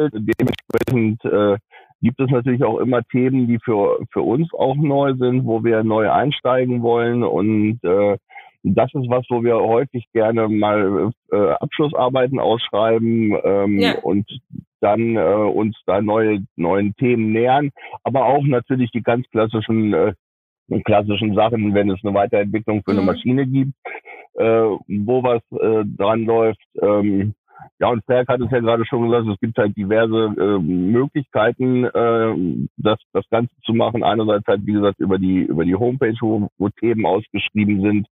Dementsprechend 0.00 1.24
äh, 1.24 1.58
gibt 2.00 2.20
es 2.20 2.30
natürlich 2.30 2.62
auch 2.62 2.78
immer 2.78 3.02
Themen, 3.04 3.46
die 3.46 3.58
für, 3.64 3.98
für 4.12 4.22
uns 4.22 4.52
auch 4.54 4.76
neu 4.76 5.14
sind, 5.14 5.44
wo 5.44 5.64
wir 5.64 5.82
neu 5.82 6.10
einsteigen 6.10 6.82
wollen. 6.82 7.22
Und 7.24 7.80
äh, 7.82 8.16
das 8.62 8.92
ist 8.94 9.08
was, 9.08 9.24
wo 9.28 9.42
wir 9.42 9.56
häufig 9.56 10.06
gerne 10.12 10.48
mal 10.48 11.10
äh, 11.32 11.50
Abschlussarbeiten 11.52 12.38
ausschreiben 12.38 13.36
ähm, 13.42 13.78
ja. 13.78 13.98
und 14.02 14.26
dann 14.80 15.16
äh, 15.16 15.20
uns 15.20 15.76
da 15.86 16.00
neue 16.00 16.44
neuen 16.56 16.94
Themen 16.96 17.32
nähern, 17.32 17.70
aber 18.04 18.26
auch 18.26 18.44
natürlich 18.44 18.90
die 18.92 19.02
ganz 19.02 19.28
klassischen 19.30 19.92
äh, 19.92 20.12
klassischen 20.84 21.34
Sachen, 21.34 21.74
wenn 21.74 21.90
es 21.90 21.98
eine 22.04 22.14
Weiterentwicklung 22.14 22.82
für 22.84 22.92
mhm. 22.92 22.98
eine 22.98 23.06
Maschine 23.06 23.46
gibt, 23.46 23.72
äh, 24.34 24.44
wo 24.44 25.22
was 25.22 25.42
äh, 25.58 25.84
dran 25.96 26.24
läuft. 26.24 26.60
Ähm, 26.80 27.34
ja, 27.80 27.88
und 27.88 28.04
Zerg 28.06 28.28
hat 28.28 28.40
es 28.40 28.50
ja 28.50 28.60
gerade 28.60 28.84
schon 28.86 29.08
gesagt, 29.08 29.28
es 29.28 29.40
gibt 29.40 29.56
halt 29.58 29.76
diverse 29.76 30.34
äh, 30.38 30.58
Möglichkeiten, 30.58 31.84
äh, 31.84 32.66
das, 32.76 32.98
das 33.12 33.24
Ganze 33.30 33.54
zu 33.64 33.72
machen. 33.72 34.02
Einerseits 34.02 34.46
halt, 34.46 34.66
wie 34.66 34.72
gesagt, 34.72 34.98
über 34.98 35.18
die, 35.18 35.42
über 35.42 35.64
die 35.64 35.74
Homepage, 35.74 36.14
wo, 36.20 36.48
wo 36.58 36.68
Themen 36.68 37.06
ausgeschrieben 37.06 37.80
sind. 37.82 38.08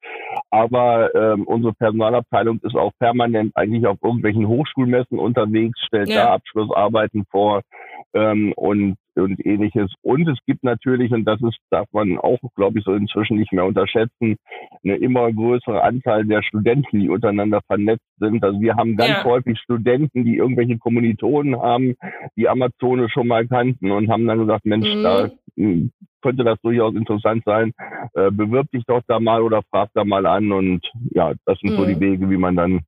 Aber 0.50 1.14
ähm, 1.14 1.44
unsere 1.46 1.74
Personalabteilung 1.74 2.60
ist 2.62 2.74
auch 2.74 2.92
permanent 2.98 3.52
eigentlich 3.54 3.86
auf 3.86 3.98
irgendwelchen 4.02 4.48
Hochschulmessen 4.48 5.18
unterwegs, 5.18 5.78
stellt 5.86 6.08
ja. 6.08 6.24
da 6.24 6.34
Abschlussarbeiten 6.34 7.24
vor 7.30 7.62
ähm, 8.14 8.52
und 8.56 8.96
und 9.22 9.44
ähnliches. 9.44 9.92
Und 10.02 10.28
es 10.28 10.38
gibt 10.46 10.64
natürlich, 10.64 11.12
und 11.12 11.24
das 11.24 11.40
ist, 11.42 11.58
darf 11.70 11.86
man 11.92 12.18
auch, 12.18 12.38
glaube 12.56 12.78
ich, 12.78 12.84
so 12.84 12.92
inzwischen 12.92 13.36
nicht 13.36 13.52
mehr 13.52 13.64
unterschätzen, 13.64 14.36
eine 14.84 14.96
immer 14.96 15.32
größere 15.32 15.82
Anzahl 15.82 16.24
der 16.24 16.42
Studenten, 16.42 17.00
die 17.00 17.08
untereinander 17.08 17.60
vernetzt 17.66 18.06
sind. 18.18 18.42
Also 18.44 18.60
wir 18.60 18.76
haben 18.76 18.96
ganz 18.96 19.10
ja. 19.10 19.24
häufig 19.24 19.58
Studenten, 19.58 20.24
die 20.24 20.36
irgendwelche 20.36 20.78
Kommilitonen 20.78 21.60
haben, 21.60 21.96
die 22.36 22.48
Amazone 22.48 23.08
schon 23.10 23.28
mal 23.28 23.46
kannten 23.46 23.90
und 23.90 24.10
haben 24.10 24.26
dann 24.26 24.38
gesagt, 24.38 24.64
Mensch, 24.64 24.88
mhm. 24.94 25.02
da 25.02 25.30
hm, 25.56 25.92
könnte 26.22 26.44
das 26.44 26.60
durchaus 26.62 26.94
interessant 26.94 27.42
sein. 27.44 27.72
Äh, 28.14 28.30
bewirb 28.30 28.70
dich 28.70 28.84
doch 28.86 29.02
da 29.06 29.20
mal 29.20 29.42
oder 29.42 29.62
frag 29.70 29.90
da 29.94 30.04
mal 30.04 30.26
an. 30.26 30.52
Und 30.52 30.86
ja, 31.10 31.32
das 31.44 31.58
sind 31.60 31.72
mhm. 31.72 31.76
so 31.76 31.84
die 31.86 31.96
mhm. 31.96 32.00
Wege, 32.00 32.30
wie 32.30 32.36
man 32.36 32.56
dann 32.56 32.80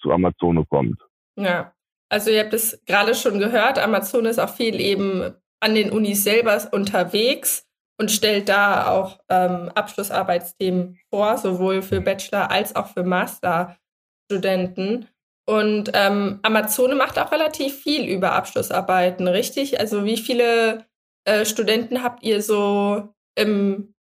zu 0.00 0.12
Amazone 0.12 0.64
kommt. 0.68 1.00
Ja. 1.36 1.72
Also 2.08 2.30
ihr 2.30 2.40
habt 2.40 2.54
es 2.54 2.84
gerade 2.86 3.14
schon 3.14 3.38
gehört, 3.40 3.82
Amazon 3.82 4.26
ist 4.26 4.38
auch 4.38 4.48
viel 4.48 4.80
eben 4.80 5.34
an 5.60 5.74
den 5.74 5.90
Unis 5.90 6.24
selber 6.24 6.68
unterwegs 6.72 7.66
und 7.98 8.10
stellt 8.10 8.48
da 8.48 8.90
auch 8.90 9.20
ähm, 9.28 9.70
Abschlussarbeitsthemen 9.74 10.98
vor, 11.10 11.38
sowohl 11.38 11.82
für 11.82 12.00
Bachelor- 12.00 12.50
als 12.50 12.76
auch 12.76 12.88
für 12.88 13.04
Masterstudenten. 13.04 15.08
Und 15.48 15.90
ähm, 15.94 16.40
Amazone 16.42 16.94
macht 16.94 17.18
auch 17.18 17.32
relativ 17.32 17.80
viel 17.80 18.08
über 18.08 18.32
Abschlussarbeiten, 18.32 19.28
richtig? 19.28 19.80
Also 19.80 20.04
wie 20.04 20.16
viele 20.16 20.86
äh, 21.24 21.44
Studenten 21.44 22.02
habt 22.02 22.22
ihr 22.22 22.42
so 22.42 23.08
im 23.36 23.94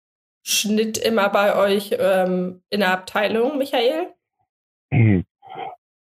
Schnitt 0.44 0.98
immer 0.98 1.28
bei 1.28 1.56
euch 1.56 1.94
ähm, 1.98 2.62
in 2.70 2.80
der 2.80 2.92
Abteilung, 2.92 3.58
Michael? 3.58 4.14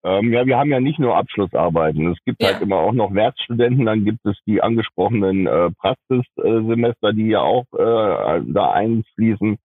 Ähm, 0.03 0.33
ja, 0.33 0.47
wir 0.47 0.57
haben 0.57 0.71
ja 0.71 0.81
nicht 0.81 0.99
nur 0.99 1.17
Abschlussarbeiten. 1.17 2.11
Es 2.13 2.19
gibt 2.25 2.43
halt 2.43 2.53
ja. 2.53 2.55
halt 2.55 2.63
immer 2.63 2.77
auch 2.77 2.93
noch 2.93 3.13
Werkstudenten, 3.13 3.85
dann 3.85 4.05
gibt 4.05 4.25
es 4.25 4.39
die 4.47 4.63
angesprochenen 4.63 5.47
äh, 5.47 5.71
Praxissemester, 5.73 7.13
die 7.13 7.29
ja 7.29 7.41
auch 7.41 7.67
äh, 7.75 8.43
da 8.47 8.73
einfließen. 8.73 9.59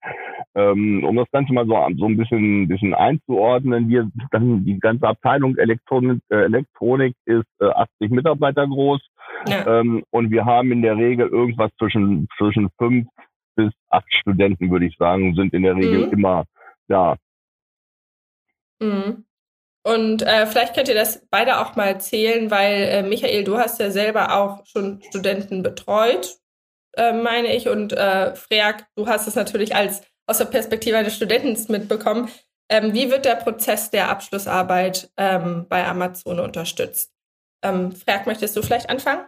Ähm, 0.54 1.04
um 1.04 1.16
das 1.16 1.30
Ganze 1.30 1.54
mal 1.54 1.66
so, 1.66 1.74
so 1.96 2.06
ein 2.06 2.16
bisschen, 2.18 2.68
bisschen 2.68 2.92
einzuordnen, 2.92 3.88
wir 3.88 4.10
dann 4.30 4.64
die 4.64 4.78
ganze 4.78 5.08
Abteilung 5.08 5.56
Elektronik, 5.56 6.20
äh, 6.28 6.44
Elektronik 6.44 7.14
ist 7.24 7.46
äh, 7.60 7.66
80 7.66 8.10
Mitarbeiter 8.10 8.66
groß. 8.66 9.00
Ja. 9.48 9.80
Ähm, 9.80 10.04
und 10.10 10.30
wir 10.30 10.44
haben 10.44 10.70
in 10.70 10.82
der 10.82 10.96
Regel 10.96 11.28
irgendwas 11.28 11.70
zwischen, 11.78 12.28
zwischen 12.36 12.68
fünf 12.78 13.06
bis 13.54 13.72
acht 13.88 14.12
Studenten, 14.12 14.70
würde 14.70 14.86
ich 14.86 14.96
sagen, 14.98 15.34
sind 15.34 15.54
in 15.54 15.62
der 15.62 15.76
Regel 15.76 16.06
mhm. 16.06 16.12
immer 16.12 16.44
da. 16.88 17.16
Mhm. 18.80 19.24
Und 19.86 20.22
äh, 20.22 20.48
vielleicht 20.48 20.74
könnt 20.74 20.88
ihr 20.88 20.96
das 20.96 21.24
beide 21.30 21.60
auch 21.60 21.76
mal 21.76 21.86
erzählen, 21.86 22.50
weil 22.50 22.74
äh, 22.88 23.02
Michael, 23.04 23.44
du 23.44 23.56
hast 23.56 23.78
ja 23.78 23.92
selber 23.92 24.34
auch 24.36 24.66
schon 24.66 25.00
Studenten 25.00 25.62
betreut, 25.62 26.40
äh, 26.96 27.12
meine 27.12 27.54
ich. 27.54 27.68
Und 27.68 27.92
äh, 27.92 28.34
Freak, 28.34 28.84
du 28.96 29.06
hast 29.06 29.28
es 29.28 29.36
natürlich 29.36 29.76
als 29.76 30.02
aus 30.26 30.38
der 30.38 30.46
Perspektive 30.46 30.96
eines 30.96 31.14
Studenten 31.14 31.70
mitbekommen. 31.70 32.28
Ähm, 32.68 32.94
wie 32.94 33.12
wird 33.12 33.26
der 33.26 33.36
Prozess 33.36 33.88
der 33.90 34.08
Abschlussarbeit 34.08 35.08
ähm, 35.16 35.66
bei 35.68 35.86
Amazon 35.86 36.40
unterstützt? 36.40 37.12
Ähm, 37.62 37.92
Freak, 37.92 38.26
möchtest 38.26 38.56
du 38.56 38.62
vielleicht 38.62 38.90
anfangen? 38.90 39.24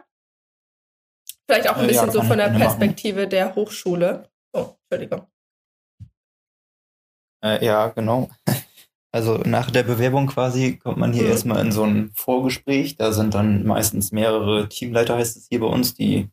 Vielleicht 1.47 1.69
auch 1.69 1.77
ein 1.77 1.85
äh, 1.85 1.87
bisschen 1.87 2.07
ja, 2.07 2.11
so 2.11 2.21
von 2.21 2.37
der 2.37 2.49
Perspektive 2.49 3.21
machen. 3.21 3.29
der 3.29 3.55
Hochschule. 3.55 4.29
Oh, 4.51 4.71
Entschuldigung. 4.89 5.25
Äh, 7.45 7.65
ja, 7.65 7.87
genau. 7.87 8.29
Also 9.11 9.37
nach 9.37 9.71
der 9.71 9.83
Bewerbung 9.83 10.27
quasi 10.27 10.77
kommt 10.77 10.97
man 10.97 11.13
hier 11.13 11.23
mhm. 11.23 11.29
erstmal 11.29 11.65
in 11.65 11.71
so 11.71 11.83
ein 11.83 12.11
Vorgespräch. 12.13 12.95
Da 12.95 13.11
sind 13.11 13.33
dann 13.33 13.65
meistens 13.65 14.11
mehrere 14.11 14.69
Teamleiter, 14.69 15.17
heißt 15.17 15.37
es 15.37 15.47
hier 15.49 15.61
bei 15.61 15.67
uns, 15.67 15.95
die 15.95 16.29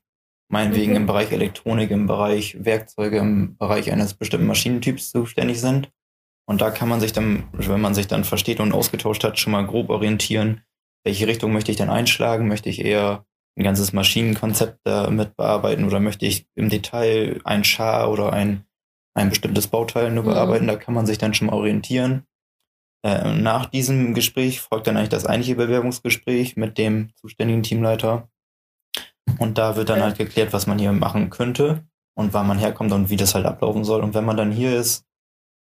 meinetwegen 0.49 0.93
mhm. 0.93 0.97
im 0.99 1.07
Bereich 1.07 1.33
Elektronik, 1.33 1.91
im 1.91 2.07
Bereich 2.07 2.65
Werkzeuge, 2.65 3.19
im 3.19 3.57
Bereich 3.57 3.93
eines 3.93 4.15
bestimmten 4.15 4.47
Maschinentyps 4.47 5.11
zuständig 5.11 5.61
sind. 5.61 5.91
Und 6.49 6.61
da 6.61 6.71
kann 6.71 6.89
man 6.89 7.01
sich 7.01 7.13
dann, 7.13 7.49
wenn 7.53 7.81
man 7.81 7.95
sich 7.95 8.07
dann 8.07 8.25
versteht 8.25 8.61
und 8.61 8.73
ausgetauscht 8.73 9.25
hat, 9.25 9.39
schon 9.39 9.53
mal 9.53 9.67
grob 9.67 9.91
orientieren, 9.91 10.63
welche 11.05 11.27
Richtung 11.27 11.53
möchte 11.53 11.71
ich 11.71 11.77
denn 11.77 11.91
einschlagen? 11.91 12.49
Möchte 12.49 12.69
ich 12.69 12.85
eher 12.85 13.25
ein 13.57 13.65
ganzes 13.65 13.93
Maschinenkonzept 13.93 14.81
damit 14.85 15.37
bearbeiten 15.37 15.85
oder 15.85 16.01
möchte 16.01 16.27
ich 16.27 16.47
im 16.55 16.69
Detail 16.69 17.41
ein 17.45 17.65
Char 17.65 18.11
oder 18.11 18.33
ein, 18.33 18.65
ein 19.15 19.31
bestimmtes 19.31 19.69
Bauteil 19.69 20.11
nur 20.11 20.25
mhm. 20.25 20.29
bearbeiten? 20.29 20.67
Da 20.67 20.77
kann 20.77 20.95
man 20.95 21.07
sich 21.07 21.19
dann 21.19 21.33
schon 21.33 21.47
mal 21.47 21.55
orientieren. 21.55 22.27
Äh, 23.05 23.33
nach 23.35 23.67
diesem 23.67 24.15
Gespräch 24.15 24.61
folgt 24.61 24.87
dann 24.87 24.97
eigentlich 24.97 25.11
das 25.11 25.27
eigentliche 25.27 25.57
Bewerbungsgespräch 25.57 26.57
mit 26.57 26.79
dem 26.79 27.11
zuständigen 27.17 27.63
Teamleiter. 27.63 28.29
Und 29.39 29.59
da 29.59 29.77
wird 29.77 29.89
dann 29.89 30.03
halt 30.03 30.19
geklärt, 30.19 30.53
was 30.53 30.67
man 30.67 30.79
hier 30.79 30.93
machen 30.93 31.31
könnte 31.31 31.85
und 32.15 32.33
wann 32.33 32.47
man 32.47 32.59
herkommt 32.59 32.93
und 32.93 33.11
wie 33.11 33.17
das 33.17 33.35
halt 33.35 33.47
ablaufen 33.47 33.85
soll. 33.85 34.03
Und 34.03 34.15
wenn 34.15 34.25
man 34.25 34.37
dann 34.37 34.53
hier 34.53 34.77
ist, 34.77 35.05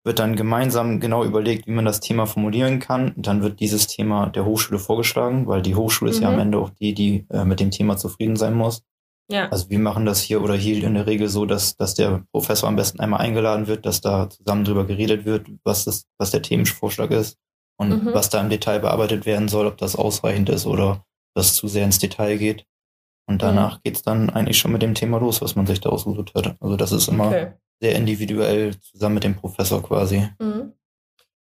wird 0.04 0.20
dann 0.20 0.36
gemeinsam 0.36 1.00
genau 1.00 1.24
überlegt, 1.24 1.66
wie 1.66 1.72
man 1.72 1.84
das 1.84 2.00
Thema 2.00 2.26
formulieren 2.26 2.78
kann. 2.78 3.12
Und 3.12 3.26
dann 3.26 3.42
wird 3.42 3.60
dieses 3.60 3.86
Thema 3.86 4.28
der 4.30 4.44
Hochschule 4.44 4.78
vorgeschlagen, 4.78 5.46
weil 5.46 5.60
die 5.60 5.74
Hochschule 5.74 6.10
mhm. 6.10 6.14
ist 6.14 6.22
ja 6.22 6.28
am 6.28 6.34
mhm. 6.34 6.40
Ende 6.40 6.58
auch 6.58 6.70
die, 6.70 6.94
die 6.94 7.26
äh, 7.30 7.44
mit 7.44 7.60
dem 7.60 7.70
Thema 7.70 7.96
zufrieden 7.96 8.36
sein 8.36 8.54
muss. 8.54 8.84
Ja. 9.30 9.48
Also 9.50 9.68
wir 9.68 9.78
machen 9.78 10.06
das 10.06 10.22
hier 10.22 10.42
oder 10.42 10.54
hier 10.54 10.82
in 10.82 10.94
der 10.94 11.06
Regel 11.06 11.28
so, 11.28 11.44
dass, 11.44 11.76
dass 11.76 11.94
der 11.94 12.24
Professor 12.32 12.68
am 12.68 12.76
besten 12.76 13.00
einmal 13.00 13.20
eingeladen 13.20 13.66
wird, 13.66 13.84
dass 13.84 14.00
da 14.00 14.30
zusammen 14.30 14.64
drüber 14.64 14.86
geredet 14.86 15.26
wird, 15.26 15.46
was, 15.64 15.84
das, 15.84 16.06
was 16.18 16.30
der 16.30 16.42
Themenvorschlag 16.42 17.10
ist 17.10 17.36
und 17.76 18.04
mhm. 18.04 18.14
was 18.14 18.30
da 18.30 18.40
im 18.40 18.48
Detail 18.48 18.80
bearbeitet 18.80 19.26
werden 19.26 19.48
soll, 19.48 19.66
ob 19.66 19.76
das 19.76 19.96
ausreichend 19.96 20.48
ist 20.48 20.66
oder 20.66 21.04
das 21.34 21.54
zu 21.54 21.68
sehr 21.68 21.84
ins 21.84 21.98
Detail 21.98 22.38
geht. 22.38 22.64
Und 23.26 23.42
danach 23.42 23.76
mhm. 23.76 23.80
geht's 23.84 24.02
dann 24.02 24.30
eigentlich 24.30 24.58
schon 24.58 24.72
mit 24.72 24.80
dem 24.80 24.94
Thema 24.94 25.18
los, 25.18 25.42
was 25.42 25.54
man 25.54 25.66
sich 25.66 25.80
da 25.80 25.90
ausgesucht 25.90 26.34
hat. 26.34 26.56
Also 26.60 26.76
das 26.76 26.92
ist 26.92 27.08
immer 27.08 27.26
okay. 27.26 27.52
sehr 27.80 27.94
individuell 27.94 28.80
zusammen 28.80 29.16
mit 29.16 29.24
dem 29.24 29.36
Professor 29.36 29.82
quasi. 29.82 30.26
Mhm. 30.38 30.72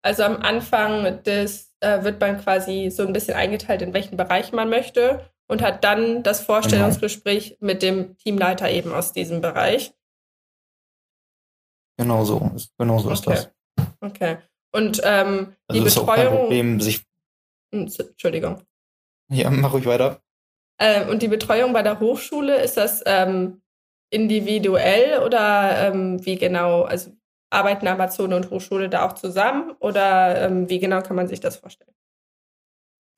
Also 0.04 0.24
am 0.24 0.36
Anfang 0.36 1.24
des 1.24 1.74
äh, 1.80 2.04
wird 2.04 2.22
man 2.22 2.40
quasi 2.40 2.92
so 2.92 3.08
ein 3.08 3.14
bisschen 3.14 3.36
eingeteilt, 3.36 3.82
in 3.82 3.94
welchen 3.94 4.18
Bereich 4.18 4.52
man 4.52 4.70
möchte 4.70 5.33
und 5.48 5.62
hat 5.62 5.84
dann 5.84 6.24
das 6.24 6.42
Vorstellungsgespräch 6.42 7.58
genau. 7.60 7.72
mit 7.72 7.82
dem 7.82 8.18
Teamleiter 8.18 8.70
eben 8.70 8.94
aus 8.94 9.14
diesem 9.14 9.42
Bereich. 9.42 9.94
Genau 11.98 12.26
so, 12.26 12.52
genau 12.78 13.00
so 13.00 13.06
okay. 13.06 13.14
ist 13.14 13.28
das. 13.28 13.52
Okay. 14.02 14.38
Und 14.72 15.02
ähm, 15.04 15.56
also 15.68 15.84
die 15.84 15.90
Betreuung. 15.90 16.38
Problem, 16.38 16.82
sich 16.82 17.06
hm, 17.74 17.92
Entschuldigung. 17.98 18.62
Ja, 19.32 19.50
mach 19.50 19.74
ruhig 19.74 19.86
weiter. 19.86 20.22
Ähm, 20.80 21.10
und 21.10 21.22
die 21.22 21.28
Betreuung 21.28 21.74
bei 21.74 21.84
der 21.84 22.00
Hochschule, 22.00 22.62
ist 22.62 22.78
das 22.78 23.04
ähm, 23.06 23.62
individuell 24.10 25.20
oder 25.20 25.88
ähm, 25.88 26.24
wie 26.26 26.36
genau? 26.36 26.84
Also 26.84 27.12
arbeiten 27.50 27.88
Amazon 27.88 28.34
und 28.34 28.50
Hochschule 28.50 28.90
da 28.90 29.06
auch 29.06 29.14
zusammen 29.14 29.76
oder 29.80 30.42
ähm, 30.42 30.70
wie 30.70 30.80
genau 30.80 31.02
kann 31.02 31.16
man 31.16 31.28
sich 31.28 31.40
das 31.40 31.58
vorstellen? 31.58 31.94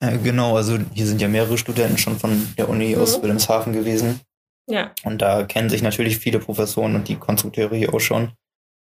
Äh, 0.00 0.18
genau, 0.18 0.56
also 0.56 0.78
hier 0.92 1.06
sind 1.06 1.20
ja 1.20 1.28
mehrere 1.28 1.58
Studenten 1.58 1.98
schon 1.98 2.18
von 2.18 2.54
der 2.58 2.68
Uni 2.68 2.94
mhm. 2.94 3.02
aus 3.02 3.22
Wilhelmshaven 3.22 3.72
gewesen. 3.72 4.20
Ja. 4.68 4.92
Und 5.04 5.22
da 5.22 5.44
kennen 5.44 5.70
sich 5.70 5.82
natürlich 5.82 6.18
viele 6.18 6.38
Professoren 6.38 6.94
und 6.94 7.08
die 7.08 7.16
Konstrukteure 7.16 7.76
hier 7.76 7.94
auch 7.94 8.00
schon. 8.00 8.32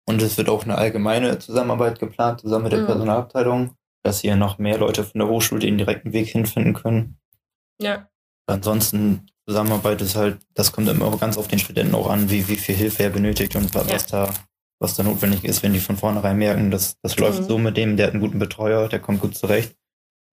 Und 0.06 0.23
es 0.23 0.37
wird 0.37 0.49
auch 0.49 0.64
eine 0.64 0.76
allgemeine 0.76 1.38
Zusammenarbeit 1.38 1.99
geplant, 1.99 2.40
zusammen 2.40 2.64
mit 2.64 2.73
der 2.73 2.80
mhm. 2.80 2.87
Personalabteilung, 2.87 3.75
dass 4.02 4.20
hier 4.20 4.37
noch 4.37 4.58
mehr 4.58 4.78
Leute 4.78 5.02
von 5.04 5.18
der 5.18 5.28
Hochschule 5.28 5.61
den 5.61 5.78
direkten 5.78 6.12
Weg 6.12 6.28
hinfinden 6.28 6.75
können. 6.75 7.18
Ja. 7.80 8.08
Ansonsten 8.46 9.26
Zusammenarbeit 9.49 10.00
ist 10.00 10.16
halt, 10.16 10.38
das 10.54 10.73
kommt 10.73 10.88
immer 10.88 11.16
ganz 11.18 11.37
auf 11.37 11.49
den 11.49 11.58
Studenten 11.58 11.94
auch 11.94 12.08
an, 12.08 12.30
wie, 12.30 12.49
wie 12.49 12.56
viel 12.56 12.75
Hilfe 12.75 13.04
er 13.04 13.11
benötigt 13.11 13.56
und 13.56 13.75
was, 13.75 14.11
ja. 14.11 14.26
da, 14.26 14.34
was 14.78 14.94
da 14.94 15.02
notwendig 15.02 15.44
ist, 15.44 15.62
wenn 15.62 15.73
die 15.73 15.80
von 15.80 15.96
vornherein 15.96 16.38
merken, 16.38 16.70
dass 16.70 16.99
das 17.02 17.16
mhm. 17.16 17.23
läuft 17.23 17.44
so 17.44 17.58
mit 17.58 17.76
dem, 17.76 17.96
der 17.96 18.06
hat 18.06 18.14
einen 18.14 18.23
guten 18.23 18.38
Betreuer, 18.38 18.88
der 18.88 19.00
kommt 19.00 19.20
gut 19.20 19.37
zurecht. 19.37 19.75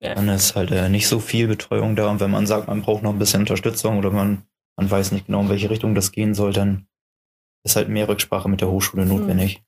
Dann 0.02 0.30
ist 0.30 0.56
halt 0.56 0.72
äh, 0.72 0.90
nicht 0.90 1.08
so 1.08 1.20
viel 1.20 1.48
Betreuung 1.48 1.96
da. 1.96 2.10
Und 2.10 2.20
wenn 2.20 2.32
man 2.32 2.48
sagt, 2.48 2.68
man 2.68 2.82
braucht 2.82 3.04
noch 3.04 3.12
ein 3.12 3.20
bisschen 3.20 3.42
Unterstützung 3.42 4.00
oder 4.00 4.10
man, 4.10 4.44
man 4.76 4.90
weiß 4.90 5.12
nicht 5.12 5.28
genau, 5.28 5.42
in 5.42 5.50
welche 5.50 5.70
Richtung 5.70 5.94
das 5.94 6.12
gehen 6.12 6.34
soll, 6.34 6.54
dann 6.54 6.88
ist 7.64 7.76
halt 7.76 7.90
mehr 7.90 8.08
Rücksprache 8.08 8.50
mit 8.50 8.62
der 8.62 8.70
Hochschule 8.70 9.04
mhm. 9.06 9.10
notwendig. 9.10 9.62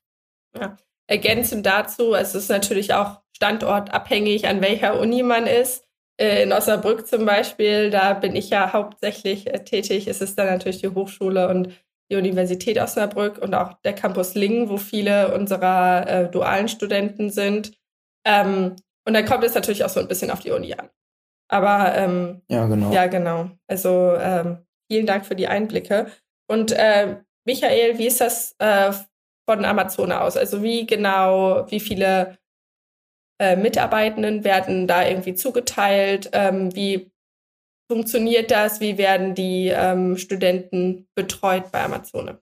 Ja. 0.58 0.76
Ergänzend 1.06 1.66
dazu, 1.66 2.14
es 2.14 2.34
ist 2.34 2.48
natürlich 2.48 2.94
auch 2.94 3.20
standortabhängig, 3.36 4.48
an 4.48 4.60
welcher 4.60 4.98
Uni 4.98 5.22
man 5.22 5.46
ist. 5.46 5.84
Äh, 6.16 6.42
in 6.42 6.52
Osnabrück 6.52 7.06
zum 7.06 7.24
Beispiel, 7.26 7.90
da 7.90 8.14
bin 8.14 8.34
ich 8.34 8.50
ja 8.50 8.72
hauptsächlich 8.72 9.46
äh, 9.46 9.64
tätig, 9.64 10.08
ist 10.08 10.22
es 10.22 10.34
dann 10.34 10.46
natürlich 10.46 10.80
die 10.80 10.88
Hochschule 10.88 11.48
und 11.48 11.68
die 12.10 12.16
Universität 12.16 12.78
Osnabrück 12.78 13.38
und 13.38 13.54
auch 13.54 13.74
der 13.82 13.94
Campus 13.94 14.34
Lingen, 14.34 14.68
wo 14.68 14.76
viele 14.76 15.34
unserer 15.34 16.08
äh, 16.08 16.30
dualen 16.30 16.68
Studenten 16.68 17.30
sind. 17.30 17.72
Ähm, 18.24 18.76
und 19.06 19.14
dann 19.14 19.24
kommt 19.26 19.44
es 19.44 19.54
natürlich 19.54 19.84
auch 19.84 19.88
so 19.90 20.00
ein 20.00 20.08
bisschen 20.08 20.30
auf 20.30 20.40
die 20.40 20.50
Uni 20.50 20.74
an. 20.74 20.88
Aber 21.48 21.94
ähm, 21.94 22.42
ja, 22.48 22.66
genau. 22.66 22.92
Ja, 22.92 23.06
genau. 23.06 23.50
Also 23.66 24.14
ähm, 24.18 24.64
vielen 24.90 25.06
Dank 25.06 25.26
für 25.26 25.36
die 25.36 25.48
Einblicke. 25.48 26.10
Und 26.48 26.72
äh, 26.72 27.16
Michael, 27.46 27.98
wie 27.98 28.06
ist 28.06 28.20
das 28.20 28.54
äh, 28.58 28.92
von 29.48 29.64
Amazon 29.64 30.12
aus? 30.12 30.36
Also 30.36 30.62
wie 30.62 30.86
genau, 30.86 31.70
wie 31.70 31.80
viele 31.80 32.38
äh, 33.38 33.56
Mitarbeitenden 33.56 34.44
werden 34.44 34.86
da 34.86 35.06
irgendwie 35.06 35.34
zugeteilt? 35.34 36.30
Ähm, 36.32 36.74
wie 36.74 37.12
funktioniert 37.90 38.50
das? 38.50 38.80
Wie 38.80 38.96
werden 38.96 39.34
die 39.34 39.68
ähm, 39.68 40.16
Studenten 40.16 41.06
betreut 41.14 41.70
bei 41.70 41.84
Amazon? 41.84 42.38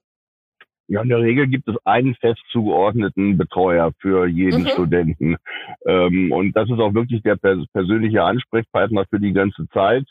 Ja, 0.87 1.01
in 1.01 1.09
der 1.09 1.19
Regel 1.19 1.47
gibt 1.47 1.67
es 1.67 1.75
einen 1.85 2.15
fest 2.15 2.41
zugeordneten 2.51 3.37
Betreuer 3.37 3.91
für 3.99 4.27
jeden 4.27 4.63
mhm. 4.63 4.67
Studenten. 4.67 5.37
Ähm, 5.85 6.31
und 6.31 6.53
das 6.55 6.69
ist 6.69 6.79
auch 6.79 6.93
wirklich 6.93 7.21
der 7.23 7.35
pers 7.35 7.65
persönliche 7.71 8.23
Ansprechpartner 8.23 9.05
für 9.09 9.19
die 9.19 9.33
ganze 9.33 9.67
Zeit. 9.69 10.05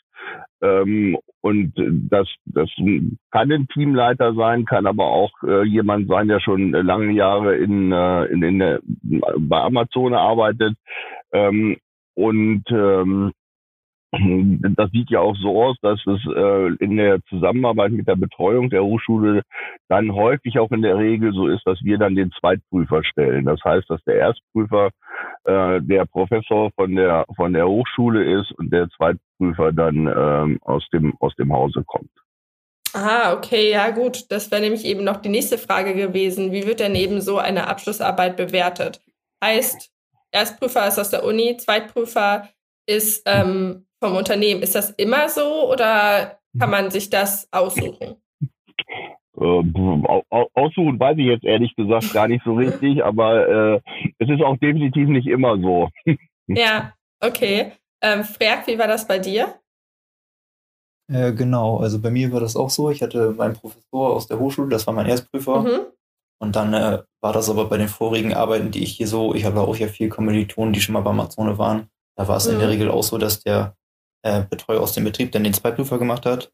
Ähm, 0.63 1.19
und 1.41 1.73
das, 2.11 2.29
das 2.47 2.71
kann 3.31 3.53
ein 3.53 3.69
Teamleiter 3.69 4.35
sein, 4.35 4.65
kann 4.65 4.87
aber 4.87 5.07
auch 5.07 5.33
äh, 5.43 5.65
jemand 5.65 6.09
sein, 6.09 6.29
der 6.29 6.41
schon 6.41 6.71
lange 6.71 7.13
Jahre 7.13 7.57
in, 7.57 7.93
äh, 7.93 8.25
in, 8.27 8.43
in 8.43 8.59
der, 8.61 8.81
bei 9.39 9.61
Amazon 9.61 10.15
arbeitet. 10.15 10.77
Ähm, 11.33 11.77
und 12.15 12.65
ähm, 12.71 13.33
das 14.13 14.91
sieht 14.91 15.09
ja 15.11 15.21
auch 15.21 15.37
so 15.37 15.63
aus, 15.63 15.77
dass 15.81 15.99
es 16.07 16.21
äh, 16.27 16.85
in 16.85 16.99
der 16.99 17.25
Zusammenarbeit 17.31 17.93
mit 17.93 18.07
der 18.07 18.17
Betreuung 18.17 18.69
der 18.69 18.85
Hochschule 18.85 19.43
dann 19.89 20.13
häufig 20.15 20.59
auch 20.59 20.71
in 20.71 20.83
der 20.83 20.99
Regel 20.99 21.33
so 21.33 21.47
ist, 21.47 21.67
dass 21.67 21.83
wir 21.83 21.97
dann 21.97 22.15
den 22.15 22.31
Zweitprüfer 22.39 23.03
stellen. 23.05 23.47
Das 23.47 23.59
heißt, 23.65 23.89
dass 23.89 24.05
der 24.05 24.17
Erstprüfer 24.17 24.91
äh, 25.45 25.81
der 25.81 26.05
Professor 26.05 26.71
von 26.73 26.95
der 26.95 27.25
von 27.35 27.55
der 27.55 27.67
Hochschule 27.67 28.39
ist 28.39 28.53
und 28.53 28.71
der 28.71 28.91
Zweitprüfer 28.91 29.73
dann 29.73 30.07
ähm, 30.07 30.59
aus 30.61 30.87
dem 30.93 31.15
aus 31.21 31.35
dem 31.37 31.51
Hause 31.51 31.83
kommt. 31.87 32.11
Ah, 32.93 33.33
okay, 33.33 33.71
ja 33.71 33.91
gut. 33.91 34.31
Das 34.31 34.51
wäre 34.51 34.61
nämlich 34.61 34.85
eben 34.85 35.05
noch 35.05 35.17
die 35.17 35.31
nächste 35.31 35.57
Frage 35.57 35.95
gewesen. 35.95 36.53
Wie 36.53 36.67
wird 36.67 36.81
denn 36.81 36.95
eben 36.95 37.23
so 37.23 37.39
eine 37.39 37.67
Abschlussarbeit 37.67 38.37
bewertet? 38.37 39.01
Heißt, 39.43 39.91
Erstprüfer 40.33 40.87
ist 40.87 40.99
aus 40.99 41.09
der 41.09 41.25
Uni, 41.25 41.57
Zweitprüfer 41.57 42.49
ist 42.87 43.23
ähm, 43.27 43.87
vom 44.03 44.17
Unternehmen. 44.17 44.63
Ist 44.63 44.75
das 44.75 44.91
immer 44.91 45.29
so 45.29 45.71
oder 45.71 46.39
kann 46.59 46.71
man 46.71 46.91
sich 46.91 47.09
das 47.09 47.49
aussuchen? 47.53 48.17
Äh, 49.41 49.63
aussuchen 50.55 51.01
weiß 51.01 51.17
ich 51.19 51.27
jetzt 51.27 51.45
ehrlich 51.45 51.75
gesagt 51.77 52.13
gar 52.13 52.29
nicht 52.29 52.45
so 52.45 52.55
richtig, 52.55 53.03
aber 53.03 53.49
äh, 53.49 53.81
es 54.19 54.29
ist 54.29 54.43
auch 54.43 54.57
definitiv 54.59 55.09
nicht 55.09 55.27
immer 55.27 55.59
so. 55.59 55.89
ja, 56.49 56.93
okay. 57.21 57.73
Ähm, 58.03 58.25
Freak, 58.25 58.67
wie 58.67 58.79
war 58.79 58.89
das 58.89 59.07
bei 59.07 59.19
dir? 59.19 59.55
Äh, 61.11 61.33
genau, 61.33 61.79
also 61.79 62.01
bei 62.01 62.11
mir 62.11 62.33
war 62.33 62.41
das 62.41 62.57
auch 62.57 62.71
so. 62.71 62.91
Ich 62.91 63.03
hatte 63.03 63.31
meinen 63.31 63.55
Professor 63.55 64.17
aus 64.17 64.27
der 64.27 64.39
Hochschule, 64.39 64.69
das 64.69 64.87
war 64.87 64.95
mein 64.95 65.07
Erstprüfer. 65.07 65.63
Mhm. 65.63 65.81
Und 66.41 66.57
dann 66.57 66.75
äh, 66.75 67.03
war 67.21 67.33
das 67.33 67.49
aber 67.49 67.67
bei 67.67 67.79
den 67.79 67.89
vorigen 67.89 68.35
Arbeiten, 68.35 68.73
die 68.73 68.83
ich 68.83 68.97
hier 68.97 69.07
so, 69.07 69.33
ich 69.33 69.45
habe 69.45 69.61
auch 69.61 69.77
ja 69.77 69.87
viel 69.87 70.09
Kommilitonen, 70.09 70.73
die 70.73 70.81
schon 70.81 70.93
mal 70.93 71.03
bei 71.03 71.11
Amazone 71.11 71.57
waren. 71.57 71.89
Da 72.17 72.27
war 72.27 72.37
es 72.37 72.47
mhm. 72.47 72.55
in 72.55 72.59
der 72.59 72.67
mhm. 72.67 72.73
Regel 72.73 72.91
auch 72.91 73.05
so, 73.05 73.17
dass 73.17 73.41
der 73.41 73.77
äh, 74.23 74.43
Betreuer 74.49 74.81
aus 74.81 74.93
dem 74.93 75.05
Betrieb 75.05 75.33
dann 75.33 75.45
den 75.45 75.55
Zweitprüfer 75.55 75.99
gemacht 75.99 76.27
hat. 76.27 76.53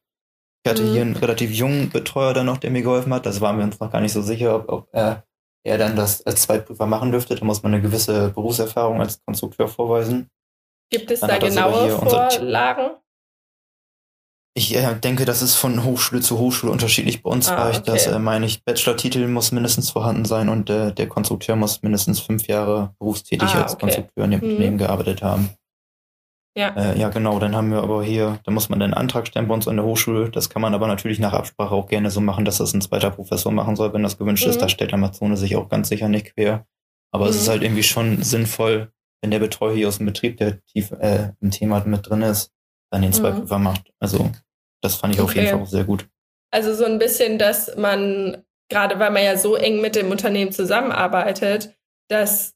Ich 0.65 0.71
hatte 0.71 0.83
mhm. 0.83 0.93
hier 0.93 1.03
einen 1.03 1.17
relativ 1.17 1.53
jungen 1.53 1.91
Betreuer 1.91 2.35
dann 2.35 2.47
noch, 2.47 2.59
der 2.59 2.71
mir 2.71 2.83
geholfen 2.83 3.15
hat. 3.15 3.27
Das 3.27 3.41
waren 3.41 3.59
wir 3.59 3.65
uns 3.65 3.79
noch 3.81 3.91
gar 3.91 4.01
nicht 4.01 4.13
so 4.13 4.23
sicher, 4.23 4.57
ob, 4.57 4.69
ob 4.69 4.89
er, 4.93 5.25
er 5.65 5.79
dann 5.79 5.97
das 5.97 6.27
als 6.27 6.43
Zweitprüfer 6.43 6.87
machen 6.87 7.13
dürfte. 7.13 7.35
Da 7.35 7.45
muss 7.45 7.63
man 7.63 7.73
eine 7.73 7.83
gewisse 7.83 8.31
Berufserfahrung 8.31 9.01
als 9.01 9.23
Konstrukteur 9.25 9.69
vorweisen. 9.69 10.29
Gibt 10.91 11.11
es 11.11 11.21
dann 11.21 11.31
da 11.31 11.39
genaue 11.39 11.91
Vorlagen? 11.91 12.97
Ich 14.59 14.75
äh, 14.75 14.95
denke, 14.97 15.25
das 15.25 15.41
ist 15.41 15.55
von 15.55 15.85
Hochschule 15.85 16.21
zu 16.21 16.39
Hochschule 16.39 16.73
unterschiedlich. 16.73 17.23
Bei 17.23 17.31
uns 17.31 17.49
ah, 17.49 17.57
war 17.57 17.71
ich 17.71 17.79
okay. 17.79 17.93
das, 17.93 18.09
äh, 18.09 18.19
meine 18.19 18.45
ich, 18.45 18.65
Bachelor-Titel 18.65 19.29
muss 19.29 19.53
mindestens 19.53 19.91
vorhanden 19.91 20.25
sein 20.25 20.49
und 20.49 20.69
äh, 20.69 20.93
der 20.93 21.07
Konstrukteur 21.07 21.55
muss 21.55 21.83
mindestens 21.83 22.19
fünf 22.19 22.49
Jahre 22.49 22.93
berufstätig 22.99 23.51
ah, 23.51 23.63
als 23.63 23.75
okay. 23.75 23.83
Konstrukteur 23.83 24.25
in 24.25 24.33
dem 24.33 24.41
mhm. 24.41 24.51
Unternehmen 24.51 24.79
gearbeitet 24.79 25.23
haben. 25.23 25.51
Ja. 26.57 26.71
Äh, 26.71 26.99
ja, 26.99 27.09
genau. 27.09 27.38
Dann 27.38 27.55
haben 27.55 27.71
wir 27.71 27.83
aber 27.83 28.02
hier, 28.02 28.40
da 28.45 28.50
muss 28.50 28.69
man 28.69 28.81
den 28.81 28.95
Antrag 28.95 29.26
stellen 29.26 29.49
bei 29.49 29.55
uns 29.55 29.69
an 29.69 29.76
der 29.76 29.85
Hochschule. 29.85 30.31
Das 30.31 30.50
kann 30.50 30.62
man 30.62 30.75
aber 30.75 30.87
natürlich 30.87 31.19
nach 31.19 31.33
Absprache 31.33 31.75
auch 31.75 31.87
gerne 31.87 32.11
so 32.11 32.21
machen, 32.21 32.45
dass 32.45 32.59
das 32.59 32.73
ein 32.75 32.81
zweiter 32.81 33.11
Professor 33.11 33.52
machen 33.52 33.76
soll, 33.76 33.93
wenn 33.93 34.02
das 34.02 34.19
gewünscht 34.19 34.45
mhm. 34.45 34.50
ist. 34.50 34.62
Da 34.62 34.69
stellt 34.69 34.93
Amazone 34.93 35.37
sich 35.37 35.57
auch 35.57 35.69
ganz 35.69 35.88
sicher 35.88 36.09
nicht 36.09 36.35
quer. 36.35 36.67
Aber 37.12 37.25
mhm. 37.25 37.31
es 37.31 37.37
ist 37.37 37.47
mhm. 37.47 37.52
halt 37.52 37.62
irgendwie 37.62 37.83
schon 37.83 38.23
sinnvoll, 38.23 38.93
wenn 39.23 39.31
der 39.31 39.38
Betreuer 39.38 39.75
hier 39.75 39.88
aus 39.88 39.99
dem 39.99 40.07
Betrieb, 40.07 40.37
der 40.38 40.64
tief 40.64 40.93
äh, 40.93 41.33
im 41.40 41.50
Thema 41.50 41.83
mit 41.85 42.09
drin 42.09 42.23
ist, 42.23 42.52
dann 42.90 43.02
den 43.02 43.12
Zweiprüfer 43.12 43.59
mhm. 43.59 43.64
macht. 43.64 43.93
Also 44.00 44.31
das 44.83 44.95
fand 44.95 45.14
ich 45.14 45.21
okay. 45.21 45.31
auf 45.31 45.35
jeden 45.37 45.49
Fall 45.49 45.62
auch 45.62 45.67
sehr 45.67 45.85
gut. 45.85 46.09
Also 46.50 46.75
so 46.75 46.85
ein 46.85 46.99
bisschen, 46.99 47.38
dass 47.38 47.76
man, 47.76 48.43
gerade 48.71 48.99
weil 48.99 49.11
man 49.11 49.23
ja 49.23 49.37
so 49.37 49.57
eng 49.57 49.81
mit 49.81 49.97
dem 49.97 50.11
Unternehmen 50.11 50.52
zusammenarbeitet, 50.52 51.76
dass 52.09 52.55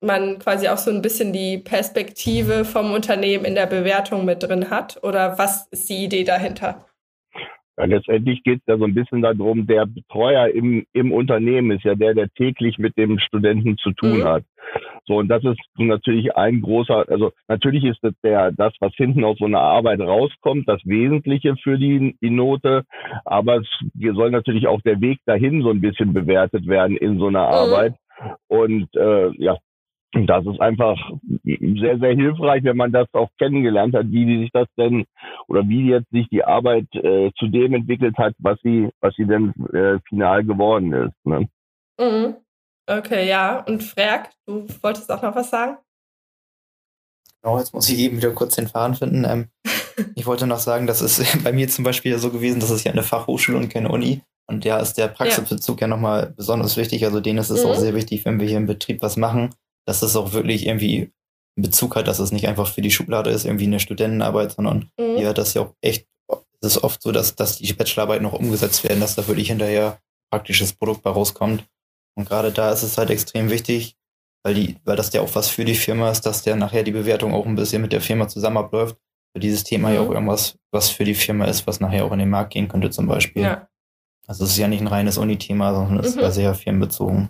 man 0.00 0.38
quasi 0.38 0.68
auch 0.68 0.76
so 0.76 0.90
ein 0.90 1.02
bisschen 1.02 1.32
die 1.32 1.58
Perspektive 1.58 2.64
vom 2.64 2.92
Unternehmen 2.92 3.44
in 3.44 3.54
der 3.54 3.66
Bewertung 3.66 4.24
mit 4.24 4.42
drin 4.42 4.70
hat? 4.70 4.98
Oder 5.02 5.38
was 5.38 5.66
ist 5.68 5.88
die 5.88 6.04
Idee 6.04 6.24
dahinter? 6.24 6.86
Ja, 7.78 7.84
letztendlich 7.84 8.42
geht 8.42 8.60
es 8.60 8.66
ja 8.66 8.78
so 8.78 8.84
ein 8.84 8.94
bisschen 8.94 9.20
darum, 9.20 9.66
der 9.66 9.84
Betreuer 9.84 10.48
im, 10.48 10.86
im 10.94 11.12
Unternehmen 11.12 11.72
ist 11.72 11.84
ja 11.84 11.94
der, 11.94 12.14
der 12.14 12.28
täglich 12.30 12.78
mit 12.78 12.96
dem 12.96 13.18
Studenten 13.18 13.76
zu 13.76 13.92
tun 13.92 14.20
mhm. 14.20 14.24
hat. 14.24 14.44
So, 15.06 15.18
und 15.18 15.28
das 15.28 15.44
ist 15.44 15.60
natürlich 15.76 16.34
ein 16.36 16.62
großer, 16.62 17.04
also 17.08 17.32
natürlich 17.48 17.84
ist 17.84 17.98
das 18.02 18.14
der, 18.24 18.50
das, 18.52 18.72
was 18.80 18.92
hinten 18.96 19.24
aus 19.24 19.38
so 19.38 19.44
einer 19.44 19.60
Arbeit 19.60 20.00
rauskommt, 20.00 20.68
das 20.68 20.80
Wesentliche 20.84 21.54
für 21.62 21.78
die, 21.78 22.16
die 22.20 22.30
Note. 22.30 22.84
Aber 23.24 23.58
es 23.58 23.68
soll 24.14 24.30
natürlich 24.30 24.66
auch 24.66 24.80
der 24.80 25.00
Weg 25.00 25.18
dahin 25.26 25.62
so 25.62 25.70
ein 25.70 25.80
bisschen 25.80 26.12
bewertet 26.12 26.66
werden 26.66 26.96
in 26.96 27.18
so 27.18 27.26
einer 27.26 27.46
mhm. 27.46 27.54
Arbeit. 27.54 27.94
Und 28.48 28.88
äh, 28.96 29.30
ja, 29.36 29.58
das 30.24 30.46
ist 30.46 30.60
einfach 30.60 30.96
sehr, 31.44 31.98
sehr 31.98 32.14
hilfreich, 32.14 32.64
wenn 32.64 32.76
man 32.76 32.92
das 32.92 33.08
auch 33.12 33.28
kennengelernt 33.38 33.94
hat, 33.94 34.06
wie 34.10 34.24
die 34.24 34.38
sich 34.38 34.50
das 34.52 34.68
denn 34.78 35.04
oder 35.48 35.68
wie 35.68 35.90
jetzt 35.90 36.10
sich 36.10 36.28
die 36.28 36.44
Arbeit 36.44 36.86
äh, 36.94 37.30
zu 37.38 37.48
dem 37.48 37.74
entwickelt 37.74 38.16
hat, 38.16 38.34
was 38.38 38.58
sie, 38.62 38.88
was 39.00 39.14
sie 39.16 39.26
denn 39.26 39.52
äh, 39.72 39.98
final 40.08 40.44
geworden 40.44 40.92
ist. 40.92 41.26
Ne? 41.26 41.48
Mhm. 42.00 42.36
Okay, 42.88 43.28
ja. 43.28 43.64
Und 43.66 43.82
Frerk, 43.82 44.30
du 44.46 44.66
wolltest 44.82 45.10
auch 45.10 45.22
noch 45.22 45.34
was 45.34 45.50
sagen? 45.50 45.76
Genau, 47.42 47.58
jetzt 47.58 47.74
muss 47.74 47.88
ich 47.88 47.98
eben 47.98 48.16
wieder 48.16 48.30
kurz 48.30 48.54
den 48.54 48.68
Faden 48.68 48.94
finden. 48.94 49.24
Ähm, 49.24 49.48
ich 50.14 50.26
wollte 50.26 50.46
noch 50.46 50.58
sagen, 50.58 50.86
das 50.86 51.02
ist 51.02 51.42
bei 51.44 51.52
mir 51.52 51.68
zum 51.68 51.84
Beispiel 51.84 52.12
ja 52.12 52.18
so 52.18 52.30
gewesen, 52.30 52.60
das 52.60 52.70
ist 52.70 52.84
ja 52.84 52.92
eine 52.92 53.02
Fachhochschule 53.02 53.58
und 53.58 53.68
keine 53.68 53.90
Uni. 53.90 54.22
Und 54.48 54.64
da 54.64 54.78
ist 54.78 54.94
der 54.94 55.08
Praxisbezug 55.08 55.80
ja, 55.80 55.86
ja 55.86 55.88
nochmal 55.88 56.32
besonders 56.36 56.76
wichtig. 56.76 57.04
Also 57.04 57.20
denen 57.20 57.38
ist 57.38 57.50
es 57.50 57.64
mhm. 57.64 57.70
auch 57.70 57.74
sehr 57.74 57.94
wichtig, 57.94 58.24
wenn 58.24 58.38
wir 58.38 58.46
hier 58.46 58.58
im 58.58 58.66
Betrieb 58.66 59.02
was 59.02 59.16
machen, 59.16 59.50
dass 59.86 60.00
das 60.00 60.16
auch 60.16 60.32
wirklich 60.32 60.66
irgendwie 60.66 61.12
einen 61.56 61.62
Bezug 61.62 61.96
hat, 61.96 62.08
dass 62.08 62.18
es 62.18 62.32
nicht 62.32 62.48
einfach 62.48 62.68
für 62.68 62.82
die 62.82 62.90
Schublade 62.90 63.30
ist, 63.30 63.44
irgendwie 63.44 63.64
eine 63.64 63.80
Studentenarbeit, 63.80 64.52
sondern 64.52 64.90
mhm. 64.98 65.16
ja, 65.18 65.32
das 65.32 65.48
ist 65.48 65.54
ja 65.54 65.62
auch 65.62 65.74
echt, 65.80 66.06
es 66.60 66.76
ist 66.76 66.84
oft 66.84 67.00
so, 67.00 67.12
dass, 67.12 67.34
dass 67.34 67.58
die 67.58 67.72
Bachelorarbeit 67.72 68.20
noch 68.20 68.34
umgesetzt 68.34 68.84
werden, 68.84 69.00
dass 69.00 69.14
da 69.14 69.26
wirklich 69.26 69.48
hinterher 69.48 69.98
praktisches 70.30 70.72
Produkt 70.72 71.02
bei 71.02 71.10
rauskommt. 71.10 71.64
Und 72.14 72.28
gerade 72.28 72.50
da 72.50 72.72
ist 72.72 72.82
es 72.82 72.98
halt 72.98 73.10
extrem 73.10 73.50
wichtig, 73.50 73.96
weil 74.42 74.54
die, 74.54 74.76
weil 74.84 74.96
das 74.96 75.12
ja 75.12 75.20
auch 75.20 75.34
was 75.34 75.48
für 75.48 75.64
die 75.64 75.74
Firma 75.74 76.10
ist, 76.10 76.22
dass 76.22 76.42
der 76.42 76.56
nachher 76.56 76.82
die 76.82 76.92
Bewertung 76.92 77.34
auch 77.34 77.46
ein 77.46 77.56
bisschen 77.56 77.82
mit 77.82 77.92
der 77.92 78.00
Firma 78.00 78.28
zusammen 78.28 78.58
abläuft. 78.58 78.96
Für 79.32 79.40
dieses 79.40 79.64
Thema 79.64 79.90
mhm. 79.90 79.94
ja 79.94 80.00
auch 80.00 80.10
irgendwas, 80.10 80.58
was 80.72 80.88
für 80.88 81.04
die 81.04 81.14
Firma 81.14 81.44
ist, 81.44 81.66
was 81.66 81.80
nachher 81.80 82.04
auch 82.04 82.12
in 82.12 82.18
den 82.18 82.30
Markt 82.30 82.52
gehen 82.52 82.68
könnte, 82.68 82.90
zum 82.90 83.06
Beispiel. 83.06 83.42
Ja. 83.42 83.68
Also 84.26 84.44
es 84.44 84.50
ist 84.50 84.58
ja 84.58 84.66
nicht 84.66 84.80
ein 84.80 84.86
reines 84.86 85.18
Uni-Thema, 85.18 85.74
sondern 85.74 86.00
es 86.00 86.14
mhm. 86.14 86.18
ist 86.18 86.24
ja 86.24 86.30
sehr 86.30 86.54
firmenbezogen. 86.54 87.28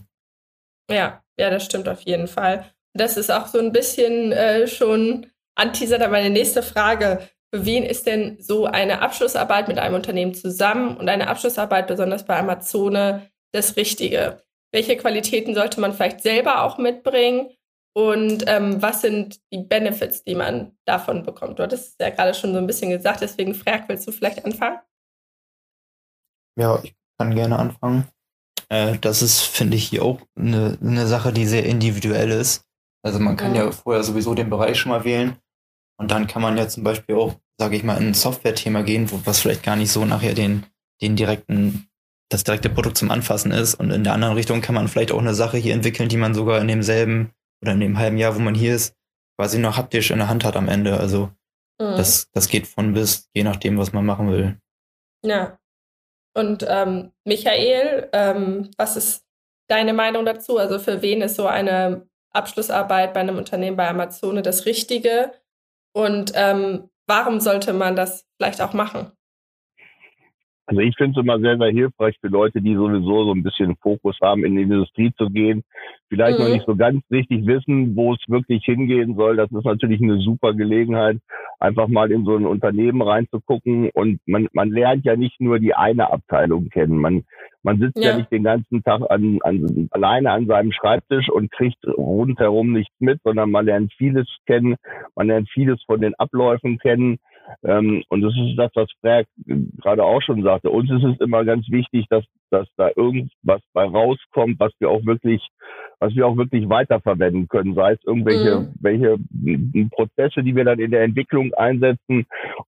Ja, 0.91 1.23
ja, 1.39 1.51
das 1.51 1.65
stimmt 1.65 1.89
auf 1.89 2.01
jeden 2.03 2.29
Fall. 2.29 2.65
Das 2.95 3.17
ist 3.17 3.31
auch 3.31 3.47
so 3.47 3.59
ein 3.59 3.73
bisschen 3.73 4.33
äh, 4.33 4.67
schon 4.67 5.27
anteasert, 5.55 6.03
aber 6.03 6.13
meine 6.13 6.31
nächste 6.31 6.63
Frage. 6.63 7.29
Für 7.55 7.65
wen 7.65 7.85
ist 7.85 8.07
denn 8.07 8.41
so 8.41 8.67
eine 8.67 9.03
Abschlussarbeit 9.03 9.69
mit 9.69 9.79
einem 9.79 9.95
Unternehmen 9.95 10.35
zusammen 10.35 10.97
und 10.97 11.09
eine 11.09 11.29
Abschlussarbeit 11.29 11.87
besonders 11.87 12.25
bei 12.25 12.37
Amazone 12.37 13.31
das 13.53 13.77
Richtige? 13.77 14.43
Welche 14.73 14.97
Qualitäten 14.97 15.55
sollte 15.55 15.81
man 15.81 15.93
vielleicht 15.93 16.23
selber 16.23 16.63
auch 16.65 16.79
mitbringen? 16.79 17.51
Und 17.95 18.45
ähm, 18.47 18.83
was 18.83 19.01
sind 19.01 19.41
die 19.53 19.63
Benefits, 19.63 20.23
die 20.23 20.35
man 20.35 20.77
davon 20.85 21.23
bekommt? 21.23 21.59
Du 21.59 21.63
hattest 21.63 21.93
es 21.93 21.97
ja 21.99 22.11
gerade 22.11 22.35
schon 22.35 22.53
so 22.53 22.59
ein 22.59 22.67
bisschen 22.67 22.91
gesagt, 22.91 23.23
deswegen 23.23 23.55
frag, 23.55 23.89
willst 23.89 24.07
du 24.07 24.13
vielleicht 24.13 24.45
anfangen? 24.45 24.81
Ja, 26.59 26.79
ich 26.83 26.95
kann 27.19 27.35
gerne 27.35 27.59
anfangen. 27.59 28.07
Äh, 28.69 28.99
das 28.99 29.23
ist, 29.23 29.43
finde 29.43 29.77
ich, 29.77 29.89
hier 29.89 30.03
auch 30.03 30.21
eine, 30.39 30.79
eine 30.81 31.07
Sache, 31.07 31.33
die 31.33 31.47
sehr 31.47 31.65
individuell 31.65 32.31
ist. 32.31 32.63
Also 33.03 33.21
man 33.21 33.37
kann 33.37 33.51
mhm. 33.51 33.57
ja 33.57 33.71
vorher 33.71 34.03
sowieso 34.03 34.35
den 34.35 34.51
Bereich 34.51 34.79
schon 34.79 34.91
mal 34.91 35.05
wählen 35.05 35.37
und 35.99 36.11
dann 36.11 36.27
kann 36.27 36.43
man 36.43 36.57
ja 36.57 36.69
zum 36.69 36.85
Beispiel 36.85 37.17
auch, 37.17 37.37
sage 37.59 37.77
ich 37.77 37.85
mal, 37.85 37.97
in 37.97 38.09
ein 38.09 38.15
Software-Thema 38.15 38.83
gehen, 38.83 39.11
wo, 39.11 39.21
was 39.25 39.41
vielleicht 39.41 39.63
gar 39.63 39.77
nicht 39.77 39.91
so 39.91 40.05
nachher 40.05 40.35
den, 40.35 40.67
den 41.01 41.17
direkten, 41.17 41.89
das 42.31 42.45
direkte 42.45 42.69
Produkt 42.69 42.99
zum 42.99 43.11
Anfassen 43.11 43.51
ist. 43.51 43.75
Und 43.75 43.91
in 43.91 44.05
der 44.05 44.13
anderen 44.13 44.35
Richtung 44.35 44.61
kann 44.61 44.75
man 44.75 44.89
vielleicht 44.89 45.13
auch 45.13 45.21
eine 45.21 45.35
Sache 45.35 45.57
hier 45.57 45.75
entwickeln, 45.75 46.09
die 46.09 46.17
man 46.17 46.35
sogar 46.35 46.61
in 46.61 46.69
demselben 46.69 47.31
oder 47.63 47.73
in 47.73 47.81
dem 47.81 47.99
halben 47.99 48.19
Jahr, 48.19 48.35
wo 48.35 48.41
man 48.41 48.55
hier 48.55 48.75
ist, 48.75 48.95
quasi 49.39 49.59
noch 49.59 49.77
haptisch 49.77 50.11
in 50.11 50.19
der 50.19 50.29
Hand 50.29 50.45
hat 50.45 50.57
am 50.57 50.69
Ende. 50.69 50.99
Also 50.99 51.27
mhm. 51.81 51.97
das, 51.97 52.29
das 52.33 52.49
geht 52.49 52.67
von 52.67 52.93
bis, 52.93 53.29
je 53.35 53.45
nachdem, 53.45 53.79
was 53.79 53.93
man 53.93 54.05
machen 54.05 54.31
will. 54.31 54.59
Ja, 55.25 55.59
und 56.37 56.67
ähm, 56.69 57.13
Michael, 57.25 58.11
ähm, 58.13 58.71
was 58.77 58.97
ist 58.97 59.25
deine 59.69 59.95
Meinung 59.95 60.27
dazu? 60.27 60.59
Also 60.59 60.79
für 60.79 61.01
wen 61.01 61.23
ist 61.23 61.37
so 61.37 61.47
eine 61.47 62.07
Abschlussarbeit 62.31 63.15
bei 63.15 63.21
einem 63.21 63.39
Unternehmen 63.39 63.77
bei 63.79 63.89
Amazone 63.89 64.43
das 64.43 64.67
Richtige? 64.67 65.33
Und 65.95 66.33
ähm, 66.35 66.91
warum 67.07 67.41
sollte 67.41 67.73
man 67.73 67.97
das 67.97 68.27
vielleicht 68.37 68.61
auch 68.61 68.75
machen? 68.75 69.16
Also 70.67 70.81
ich 70.81 70.97
finde 70.97 71.19
es 71.19 71.25
immer 71.25 71.39
sehr, 71.39 71.57
sehr 71.59 71.71
hilfreich 71.71 72.17
für 72.21 72.27
Leute, 72.27 72.61
die 72.61 72.75
sowieso 72.75 73.25
so 73.25 73.33
ein 73.33 73.45
bisschen 73.45 73.77
Fokus 73.77 74.19
haben, 74.21 74.45
in 74.45 74.57
die 74.57 74.63
Industrie 74.63 75.13
zu 75.17 75.31
gehen, 75.31 75.63
vielleicht 76.09 76.39
mhm. 76.39 76.45
noch 76.45 76.53
nicht 76.53 76.67
so 76.67 76.75
ganz 76.75 77.03
richtig 77.11 77.47
wissen, 77.47 77.95
wo 77.95 78.15
es 78.15 78.21
wirklich 78.27 78.65
hingehen 78.65 79.15
soll. 79.15 79.37
Das 79.37 79.51
ist 79.53 79.65
natürlich 79.65 80.03
eine 80.03 80.19
super 80.19 80.55
Gelegenheit, 80.55 81.19
einfach 81.61 81.87
mal 81.87 82.11
in 82.11 82.25
so 82.25 82.37
ein 82.37 82.47
Unternehmen 82.47 83.01
reinzugucken. 83.01 83.91
Und 83.95 84.21
man, 84.27 84.49
man 84.53 84.71
lernt 84.71 85.05
ja 85.05 85.17
nicht 85.17 85.41
nur 85.41 85.61
die 85.61 85.75
eine 85.75 86.11
Abteilung 86.11 86.69
kennen. 86.69 86.99
Man, 86.99 87.23
man 87.63 87.79
sitzt 87.79 88.03
ja, 88.03 88.11
ja 88.11 88.17
nicht 88.17 88.33
den 88.33 88.43
ganzen 88.43 88.83
Tag 88.83 89.03
an, 89.09 89.39
an, 89.43 89.89
alleine 89.93 90.33
an 90.33 90.47
seinem 90.47 90.73
Schreibtisch 90.73 91.29
und 91.31 91.53
kriegt 91.53 91.85
rundherum 91.87 92.73
nichts 92.73 92.95
mit, 92.99 93.21
sondern 93.23 93.53
man 93.53 93.67
lernt 93.67 93.93
vieles 93.93 94.27
kennen. 94.47 94.75
Man 95.15 95.29
lernt 95.29 95.49
vieles 95.51 95.81
von 95.85 96.01
den 96.01 96.15
Abläufen 96.17 96.79
kennen. 96.79 97.19
Ähm, 97.63 98.03
und 98.09 98.23
das 98.23 98.33
ist 98.37 98.57
das, 98.57 98.71
was 98.75 98.91
Frag 99.01 99.27
gerade 99.47 100.05
auch 100.05 100.23
schon 100.23 100.43
sagte. 100.43 100.71
Uns 100.71 100.91
ist 100.91 101.05
es 101.05 101.21
immer 101.21 101.45
ganz 101.45 101.69
wichtig, 101.71 102.07
dass, 102.09 102.25
dass 102.51 102.69
da 102.77 102.91
irgendwas 102.95 103.63
bei 103.73 103.85
rauskommt, 103.85 104.59
was 104.59 104.73
wir 104.79 104.91
auch 104.91 105.05
wirklich, 105.05 105.47
was 105.99 106.15
wir 106.15 106.27
auch 106.27 106.37
wirklich 106.37 106.69
weiterverwenden 106.69 107.49
können. 107.49 107.75
Sei 107.75 107.93
es 107.93 108.05
irgendwelche, 108.05 108.61
mhm. 108.61 108.75
welche 108.81 109.19
Prozesse, 109.91 110.43
die 110.43 110.55
wir 110.55 110.65
dann 110.65 110.79
in 110.79 110.91
der 110.91 111.03
Entwicklung 111.03 111.55
einsetzen 111.55 112.27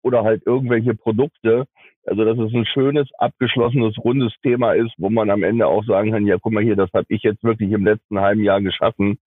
oder 0.02 0.24
halt 0.24 0.42
irgendwelche 0.46 0.94
Produkte. 0.94 1.66
Also, 2.04 2.24
dass 2.24 2.36
es 2.36 2.52
ein 2.52 2.66
schönes, 2.66 3.08
abgeschlossenes, 3.18 3.96
rundes 3.98 4.34
Thema 4.42 4.72
ist, 4.72 4.92
wo 4.98 5.08
man 5.08 5.30
am 5.30 5.44
Ende 5.44 5.68
auch 5.68 5.84
sagen 5.84 6.10
kann, 6.10 6.26
ja, 6.26 6.36
guck 6.40 6.52
mal 6.52 6.62
hier, 6.62 6.74
das 6.74 6.90
habe 6.92 7.06
ich 7.08 7.22
jetzt 7.22 7.44
wirklich 7.44 7.70
im 7.70 7.84
letzten 7.84 8.18
halben 8.18 8.42
Jahr 8.42 8.60
geschaffen. 8.60 9.18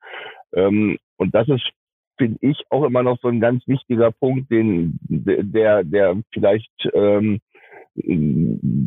Ähm, 0.53 0.97
und 1.17 1.33
das 1.33 1.47
ist 1.47 1.63
finde 2.17 2.37
ich 2.41 2.63
auch 2.69 2.83
immer 2.83 3.03
noch 3.03 3.17
so 3.21 3.27
ein 3.27 3.39
ganz 3.39 3.67
wichtiger 3.67 4.11
Punkt, 4.11 4.51
den 4.51 4.99
der 5.01 5.83
der 5.83 6.15
vielleicht 6.33 6.71
ähm, 6.93 7.41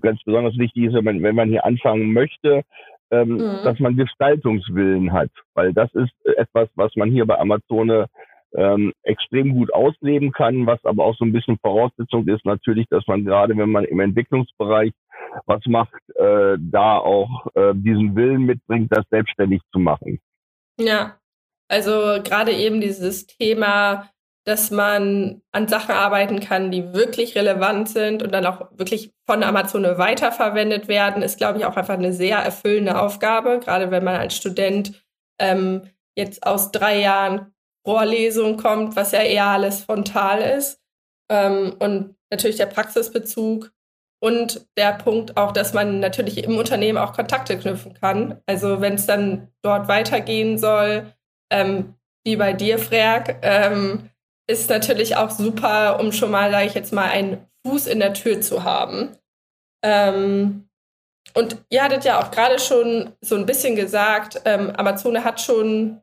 ganz 0.01 0.23
besonders 0.25 0.57
wichtig 0.59 0.85
ist, 0.85 0.95
wenn 0.95 1.05
man, 1.05 1.23
wenn 1.23 1.35
man 1.35 1.49
hier 1.49 1.65
anfangen 1.65 2.13
möchte, 2.13 2.63
ähm, 3.11 3.35
mhm. 3.35 3.61
dass 3.65 3.79
man 3.79 3.97
Gestaltungswillen 3.97 5.13
hat, 5.13 5.31
weil 5.55 5.73
das 5.73 5.93
ist 5.95 6.13
etwas, 6.37 6.69
was 6.75 6.95
man 6.97 7.11
hier 7.11 7.27
bei 7.27 7.39
Amazone 7.39 8.07
ähm, 8.55 8.93
extrem 9.03 9.55
gut 9.55 9.73
ausleben 9.73 10.33
kann, 10.33 10.67
was 10.67 10.83
aber 10.85 11.05
auch 11.05 11.17
so 11.17 11.25
ein 11.25 11.33
bisschen 11.33 11.59
Voraussetzung 11.59 12.27
ist 12.29 12.45
natürlich, 12.45 12.87
dass 12.89 13.07
man 13.07 13.25
gerade, 13.25 13.57
wenn 13.57 13.71
man 13.71 13.85
im 13.85 14.01
Entwicklungsbereich 14.01 14.93
was 15.47 15.65
macht, 15.67 16.01
äh, 16.17 16.57
da 16.59 16.99
auch 16.99 17.47
äh, 17.55 17.75
diesen 17.75 18.17
Willen 18.17 18.43
mitbringt, 18.43 18.91
das 18.91 19.05
selbstständig 19.11 19.61
zu 19.73 19.79
machen. 19.79 20.19
Ja, 20.79 21.17
also 21.69 22.23
gerade 22.23 22.53
eben 22.53 22.81
dieses 22.81 23.27
Thema, 23.27 24.11
dass 24.45 24.71
man 24.71 25.43
an 25.53 25.69
Sachen 25.69 25.95
arbeiten 25.95 26.41
kann, 26.41 26.71
die 26.71 26.95
wirklich 26.95 27.37
relevant 27.37 27.91
sind 27.91 28.23
und 28.23 28.33
dann 28.33 28.47
auch 28.47 28.71
wirklich 28.73 29.13
von 29.27 29.43
Amazone 29.43 29.99
weiterverwendet 29.99 30.89
werden, 30.89 31.23
ist, 31.23 31.37
glaube 31.37 31.59
ich, 31.59 31.67
auch 31.67 31.77
einfach 31.77 31.95
eine 31.95 32.15
sehr 32.15 32.39
erfüllende 32.39 32.99
Aufgabe, 32.99 33.61
gerade 33.63 33.91
wenn 33.91 34.05
man 34.05 34.17
als 34.17 34.35
Student 34.35 35.05
ähm, 35.39 35.83
jetzt 36.17 36.47
aus 36.47 36.73
drei 36.73 36.99
Jahren 36.99 37.53
Vorlesung 37.87 38.57
kommt, 38.57 38.97
was 38.97 39.13
ja 39.13 39.21
eher 39.21 39.47
alles 39.47 39.85
frontal 39.85 40.41
ist. 40.41 40.81
ähm, 41.31 41.77
und 41.79 42.17
natürlich 42.31 42.57
der 42.57 42.67
Praxisbezug 42.67 43.73
und 44.21 44.67
der 44.77 44.93
Punkt 44.93 45.37
auch, 45.37 45.53
dass 45.53 45.75
man 45.75 46.01
natürlich 46.01 46.43
im 46.43 46.57
Unternehmen 46.57 46.99
auch 46.99 47.13
Kontakte 47.13 47.59
knüpfen 47.59 47.95
kann. 47.95 48.41
Also 48.47 48.81
wenn 48.81 48.95
es 48.95 49.07
dann 49.07 49.49
dort 49.63 49.89
weitergehen 49.89 50.59
soll, 50.59 51.13
ähm, 51.51 51.95
wie 52.25 52.37
bei 52.37 52.53
dir, 52.53 52.79
Frerk, 52.79 53.39
ähm, 53.43 54.11
ist 54.47 54.71
natürlich 54.71 55.17
auch 55.17 55.31
super, 55.31 56.01
um 56.01 56.13
schon 56.13 56.31
mal, 56.31 56.51
sage 56.51 56.67
ich 56.67 56.75
jetzt 56.75 56.93
mal, 56.93 57.09
einen 57.09 57.47
Fuß 57.67 57.87
in 57.87 58.01
der 58.01 58.15
Tür 58.15 58.41
zu 58.41 58.65
haben. 58.65 59.17
Ähm, 59.83 60.69
und 61.35 61.59
ihr 61.69 61.83
hattet 61.83 62.05
ja 62.05 62.21
auch 62.21 62.31
gerade 62.31 62.59
schon 62.59 63.13
so 63.21 63.37
ein 63.37 63.47
bisschen 63.47 63.77
gesagt, 63.77 64.41
ähm, 64.45 64.71
Amazone 64.71 65.25
hat 65.25 65.41
schon 65.41 66.01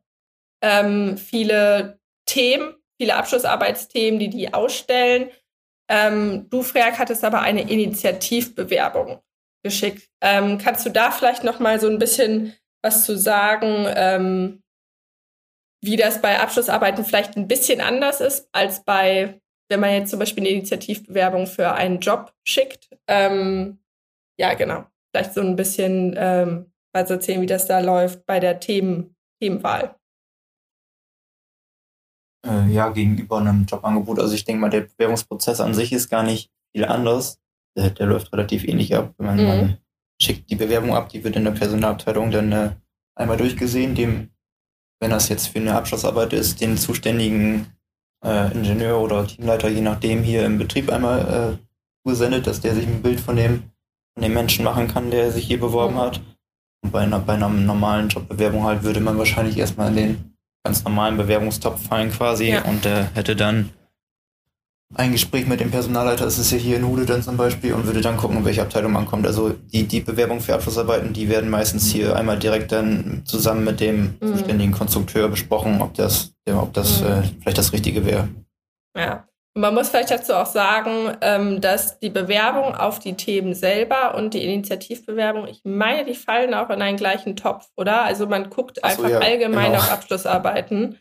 ähm, 0.64 1.18
viele 1.18 2.00
Themen, 2.26 2.76
viele 3.00 3.16
Abschlussarbeitsthemen, 3.16 4.20
die 4.20 4.30
die 4.30 4.54
ausstellen. 4.54 5.30
Ähm, 5.90 6.50
du, 6.50 6.64
Freak, 6.64 6.98
hattest 6.98 7.24
aber 7.24 7.42
eine 7.42 7.70
Initiativbewerbung 7.70 9.20
geschickt. 9.64 10.10
Ähm, 10.22 10.58
kannst 10.58 10.86
du 10.86 10.90
da 10.90 11.12
vielleicht 11.12 11.44
noch 11.44 11.60
mal 11.60 11.80
so 11.80 11.88
ein 11.88 12.00
bisschen 12.00 12.56
was 12.84 13.04
zu 13.04 13.18
sagen, 13.18 13.88
wie 15.86 15.98
das 15.98 16.22
bei 16.22 16.40
Abschlussarbeiten 16.40 17.06
vielleicht 17.06 17.38
ein 17.38 17.48
bisschen 17.48 17.82
anders 17.82 18.22
ist 18.22 18.50
als 18.52 18.84
bei, 18.84 19.42
wenn 19.70 19.80
man 19.80 19.92
jetzt 19.92 20.10
zum 20.10 20.20
Beispiel 20.20 20.44
eine 20.44 20.54
Initiativbewerbung 20.54 21.48
für 21.48 21.74
einen 21.74 22.00
Job 22.00 22.34
schickt? 22.44 22.90
Ähm, 23.08 23.80
ja, 24.40 24.54
genau. 24.54 24.86
Vielleicht 25.12 25.34
so 25.34 25.42
ein 25.42 25.56
bisschen 25.56 26.16
ähm, 26.18 26.72
was 26.94 27.10
erzählen, 27.10 27.42
wie 27.42 27.48
das 27.48 27.68
da 27.68 27.80
läuft 27.80 28.26
bei 28.26 28.40
der 28.40 28.60
Themen 28.60 29.16
Themenwahl 29.42 29.96
äh, 32.46 32.68
ja, 32.72 32.90
gegenüber 32.90 33.40
einem 33.40 33.66
Jobangebot. 33.66 34.20
Also 34.20 34.34
ich 34.34 34.46
denke 34.46 34.62
mal, 34.62 34.70
der 34.70 34.82
Bewerbungsprozess 34.82 35.60
an 35.60 35.74
sich 35.74 35.92
ist 35.92 36.10
gar 36.10 36.24
nicht 36.24 36.52
viel 36.74 36.86
anders. 36.86 37.40
Der, 37.78 37.90
der 37.90 38.06
läuft 38.06 38.32
relativ 38.32 38.64
ähnlich 38.64 38.96
ab. 38.96 39.14
Man, 39.18 39.38
mhm. 39.38 39.48
man, 39.48 39.78
schickt 40.22 40.50
die 40.50 40.56
Bewerbung 40.56 40.96
ab, 40.96 41.10
die 41.10 41.26
wird 41.26 41.36
in 41.36 41.44
der 41.44 41.52
Personalabteilung 41.52 42.32
dann 42.32 42.52
äh, 42.54 42.72
einmal 43.16 43.36
durchgesehen, 43.36 43.96
dem, 43.96 44.30
wenn 45.06 45.12
das 45.12 45.30
jetzt 45.30 45.50
für 45.50 45.60
eine 45.60 45.76
Abschlussarbeit 45.76 46.34
ist, 46.34 46.62
den 46.62 46.78
zuständigen 46.78 47.68
äh, 48.26 48.52
Ingenieur 48.52 49.00
oder 49.00 49.28
Teamleiter, 49.28 49.70
je 49.70 49.82
nachdem, 49.82 50.24
hier 50.24 50.44
im 50.48 50.58
Betrieb 50.58 50.92
einmal 50.92 51.60
äh, 51.60 52.10
gesendet, 52.10 52.48
dass 52.48 52.60
der 52.60 52.74
sich 52.74 52.88
ein 52.88 53.04
Bild 53.04 53.20
von 53.20 53.36
dem, 53.36 53.70
von 54.16 54.24
dem 54.24 54.34
Menschen 54.34 54.66
machen 54.66 54.88
kann, 54.88 55.12
der 55.12 55.32
sich 55.32 55.46
hier 55.46 55.60
beworben 55.60 55.94
mhm. 55.94 56.00
hat. 56.00 56.22
Und 56.84 56.92
bei 56.92 57.02
einer, 57.02 57.20
bei 57.20 57.34
einer 57.34 57.50
normalen 57.50 58.10
Jobbewerbung 58.10 58.64
halt 58.64 58.82
würde 58.82 59.00
man 59.00 59.20
wahrscheinlich 59.20 59.60
erstmal 59.60 59.90
in 59.90 59.96
den 59.96 60.38
ganz 60.64 60.84
normalen 60.84 61.18
Bewerbungstopf 61.18 61.88
fallen 61.88 62.12
quasi 62.12 62.50
ja. 62.50 62.64
und 62.64 62.84
der 62.84 63.12
hätte 63.14 63.36
dann 63.36 63.70
ein 64.96 65.12
Gespräch 65.12 65.46
mit 65.46 65.60
dem 65.60 65.72
Personalleiter, 65.72 66.26
das 66.26 66.40
ist 66.40 66.52
ja 66.52 66.58
hier 66.58 66.78
in 66.78 66.88
Hude 66.88 67.06
dann 67.06 67.22
zum 67.22 67.38
Beispiel, 67.38 67.74
und 67.74 67.86
würde 67.86 68.02
dann 68.02 68.18
gucken, 68.18 68.44
welche 68.46 68.62
Abteilung 68.62 68.94
man 68.94 69.06
kommt. 69.06 69.28
Also 69.28 69.50
die, 69.50 69.84
die 69.84 70.00
Bewerbung 70.00 70.40
für 70.40 70.54
Abschlussarbeiten, 70.56 71.14
die 71.14 71.30
werden 71.30 71.50
meistens 71.50 71.92
hier 71.92 72.16
einmal 72.16 72.40
direkt 72.40 72.72
dann 72.72 73.22
zusammen 73.26 73.64
mit 73.64 73.80
dem 73.80 74.16
mhm. 74.20 74.28
zuständigen 74.28 74.72
Konstrukteur 74.74 75.28
besprochen, 75.28 75.82
ob 75.82 75.94
das, 75.96 76.34
ja, 76.48 76.62
ob 76.62 76.74
das 76.74 77.02
mhm. 77.02 77.08
äh, 77.08 77.24
vielleicht 77.42 77.58
das 77.58 77.74
Richtige 77.74 78.06
wäre. 78.06 78.28
Ja. 78.98 79.28
Man 79.58 79.74
muss 79.74 79.88
vielleicht 79.88 80.12
dazu 80.12 80.34
auch 80.34 80.48
sagen, 80.48 81.16
ähm, 81.22 81.62
dass 81.62 81.98
die 82.00 82.10
Bewerbung 82.10 82.76
auf 82.76 83.00
die 83.00 83.14
Themen 83.14 83.54
selber 83.54 84.16
und 84.16 84.34
die 84.34 84.44
Initiativbewerbung, 84.44 85.48
ich 85.48 85.62
meine, 85.64 86.04
die 86.04 86.14
fallen 86.14 86.54
auch 86.54 86.70
in 86.70 86.82
einen 86.82 86.98
gleichen 86.98 87.38
Topf, 87.38 87.70
oder? 87.78 88.04
Also 88.04 88.28
man 88.28 88.50
guckt 88.50 88.78
so, 88.78 88.82
einfach 88.82 89.10
ja, 89.10 89.20
allgemein 89.20 89.72
genau. 89.72 89.78
auf 89.78 89.92
Abschlussarbeiten. 89.94 91.00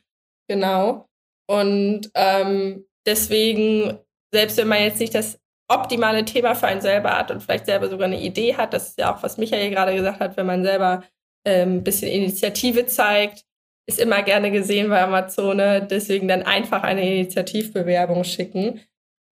Genau. 0.48 1.08
Und 1.48 2.10
ähm, 2.14 2.84
deswegen, 3.06 3.98
selbst 4.32 4.56
wenn 4.56 4.68
man 4.68 4.82
jetzt 4.82 5.00
nicht 5.00 5.14
das 5.14 5.38
optimale 5.68 6.24
Thema 6.24 6.54
für 6.54 6.66
einen 6.66 6.80
selber 6.80 7.16
hat 7.16 7.30
und 7.30 7.42
vielleicht 7.42 7.66
selber 7.66 7.88
sogar 7.88 8.06
eine 8.06 8.20
Idee 8.20 8.56
hat, 8.56 8.72
das 8.72 8.88
ist 8.90 8.98
ja 8.98 9.14
auch, 9.14 9.22
was 9.22 9.38
Michael 9.38 9.70
gerade 9.70 9.94
gesagt 9.94 10.20
hat, 10.20 10.36
wenn 10.36 10.46
man 10.46 10.64
selber 10.64 11.04
ähm, 11.46 11.76
ein 11.76 11.84
bisschen 11.84 12.10
Initiative 12.10 12.86
zeigt, 12.86 13.44
ist 13.86 14.00
immer 14.00 14.22
gerne 14.22 14.50
gesehen 14.50 14.88
bei 14.88 15.02
Amazone, 15.02 15.86
deswegen 15.86 16.28
dann 16.28 16.42
einfach 16.42 16.82
eine 16.82 17.02
Initiativbewerbung 17.02 18.24
schicken. 18.24 18.80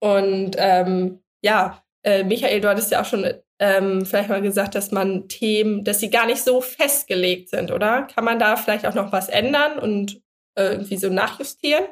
Und 0.00 0.56
ähm, 0.58 1.22
ja, 1.42 1.82
äh, 2.04 2.24
Michael, 2.24 2.61
du 2.61 2.68
hattest 2.68 2.90
ja 2.90 3.00
auch 3.00 3.06
schon 3.06 3.32
ähm, 3.61 4.04
vielleicht 4.04 4.28
mal 4.28 4.42
gesagt, 4.42 4.74
dass 4.74 4.90
man 4.90 5.28
Themen, 5.28 5.85
dass 5.85 6.00
sie 6.00 6.11
gar 6.11 6.26
nicht 6.26 6.42
so 6.42 6.61
festgelegt 6.61 7.48
sind, 7.48 7.70
oder? 7.70 8.02
Kann 8.02 8.24
man 8.24 8.38
da 8.38 8.56
vielleicht 8.56 8.87
auch 8.87 8.94
noch 8.94 9.12
was 9.12 9.28
ändern 9.28 9.78
und 9.78 10.20
äh, 10.58 10.72
irgendwie 10.72 10.96
so 10.96 11.08
nachjustieren? 11.08 11.85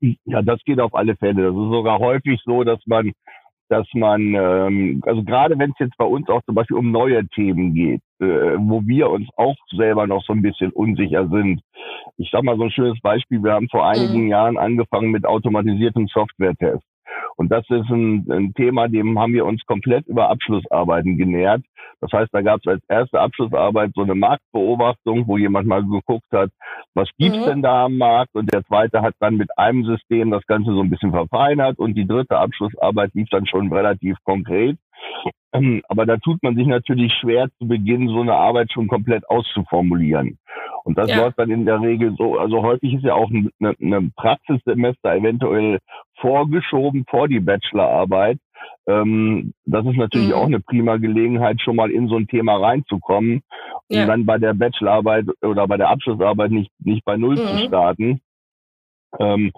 Ja, 0.00 0.42
das 0.42 0.60
geht 0.64 0.80
auf 0.80 0.94
alle 0.94 1.16
Fälle. 1.16 1.42
Das 1.42 1.54
ist 1.54 1.70
sogar 1.70 1.98
häufig 1.98 2.40
so, 2.44 2.64
dass 2.64 2.80
man 2.86 3.12
dass 3.70 3.86
man, 3.94 4.34
ähm, 4.34 5.00
also 5.06 5.22
gerade 5.22 5.56
wenn 5.58 5.70
es 5.70 5.78
jetzt 5.78 5.96
bei 5.96 6.04
uns 6.04 6.28
auch 6.28 6.42
zum 6.42 6.56
Beispiel 6.56 6.76
um 6.76 6.90
neue 6.90 7.26
Themen 7.28 7.72
geht, 7.72 8.02
äh, 8.18 8.58
wo 8.58 8.82
wir 8.84 9.08
uns 9.08 9.28
auch 9.36 9.54
selber 9.70 10.08
noch 10.08 10.24
so 10.24 10.32
ein 10.32 10.42
bisschen 10.42 10.72
unsicher 10.72 11.28
sind. 11.28 11.62
Ich 12.16 12.30
sag 12.32 12.42
mal 12.42 12.56
so 12.56 12.64
ein 12.64 12.72
schönes 12.72 13.00
Beispiel, 13.00 13.42
wir 13.42 13.52
haben 13.52 13.68
vor 13.68 13.88
einigen 13.88 14.24
mhm. 14.24 14.28
Jahren 14.28 14.58
angefangen 14.58 15.12
mit 15.12 15.24
automatisierten 15.24 16.08
Software-Tests. 16.08 16.89
Und 17.40 17.50
das 17.50 17.64
ist 17.70 17.88
ein, 17.88 18.26
ein, 18.30 18.52
Thema, 18.52 18.86
dem 18.86 19.18
haben 19.18 19.32
wir 19.32 19.46
uns 19.46 19.64
komplett 19.64 20.06
über 20.06 20.28
Abschlussarbeiten 20.28 21.16
genährt. 21.16 21.62
Das 22.02 22.12
heißt, 22.12 22.28
da 22.34 22.42
gab 22.42 22.60
es 22.60 22.66
als 22.66 22.82
erste 22.86 23.18
Abschlussarbeit 23.18 23.92
so 23.94 24.02
eine 24.02 24.14
Marktbeobachtung, 24.14 25.26
wo 25.26 25.38
jemand 25.38 25.66
mal 25.66 25.82
geguckt 25.82 26.30
hat, 26.32 26.50
was 26.92 27.08
gibt's 27.16 27.38
mhm. 27.38 27.46
denn 27.46 27.62
da 27.62 27.86
am 27.86 27.96
Markt? 27.96 28.34
Und 28.34 28.52
der 28.52 28.62
zweite 28.66 29.00
hat 29.00 29.14
dann 29.20 29.38
mit 29.38 29.56
einem 29.56 29.86
System 29.86 30.30
das 30.30 30.44
Ganze 30.44 30.70
so 30.74 30.82
ein 30.82 30.90
bisschen 30.90 31.12
verfeinert 31.12 31.78
und 31.78 31.94
die 31.94 32.06
dritte 32.06 32.36
Abschlussarbeit 32.36 33.14
lief 33.14 33.30
dann 33.30 33.46
schon 33.46 33.72
relativ 33.72 34.18
konkret. 34.24 34.76
Ähm, 35.52 35.82
aber 35.88 36.06
da 36.06 36.16
tut 36.16 36.42
man 36.42 36.54
sich 36.54 36.66
natürlich 36.66 37.12
schwer, 37.14 37.48
zu 37.58 37.66
Beginn 37.66 38.08
so 38.08 38.20
eine 38.20 38.34
Arbeit 38.34 38.72
schon 38.72 38.86
komplett 38.86 39.28
auszuformulieren. 39.28 40.38
Und 40.84 40.96
das 40.96 41.10
ja. 41.10 41.16
läuft 41.16 41.38
dann 41.38 41.50
in 41.50 41.66
der 41.66 41.80
Regel 41.80 42.14
so, 42.16 42.38
also 42.38 42.62
häufig 42.62 42.94
ist 42.94 43.04
ja 43.04 43.14
auch 43.14 43.30
ein, 43.30 43.50
eine, 43.60 43.74
eine 43.80 44.10
Praxissemester 44.16 45.14
eventuell 45.14 45.78
vorgeschoben 46.20 47.04
vor 47.08 47.28
die 47.28 47.40
Bachelorarbeit. 47.40 48.38
Ähm, 48.86 49.52
das 49.64 49.84
ist 49.86 49.96
natürlich 49.96 50.28
mhm. 50.28 50.34
auch 50.34 50.46
eine 50.46 50.60
prima 50.60 50.96
Gelegenheit, 50.96 51.60
schon 51.60 51.76
mal 51.76 51.90
in 51.90 52.08
so 52.08 52.16
ein 52.16 52.28
Thema 52.28 52.56
reinzukommen 52.56 53.42
und 53.88 53.96
ja. 53.96 54.06
dann 54.06 54.26
bei 54.26 54.38
der 54.38 54.54
Bachelorarbeit 54.54 55.26
oder 55.42 55.66
bei 55.66 55.76
der 55.76 55.90
Abschlussarbeit 55.90 56.50
nicht, 56.50 56.70
nicht 56.78 57.04
bei 57.04 57.16
Null 57.16 57.36
mhm. 57.36 57.46
zu 57.46 57.58
starten. 57.66 58.20
Ähm, 59.18 59.52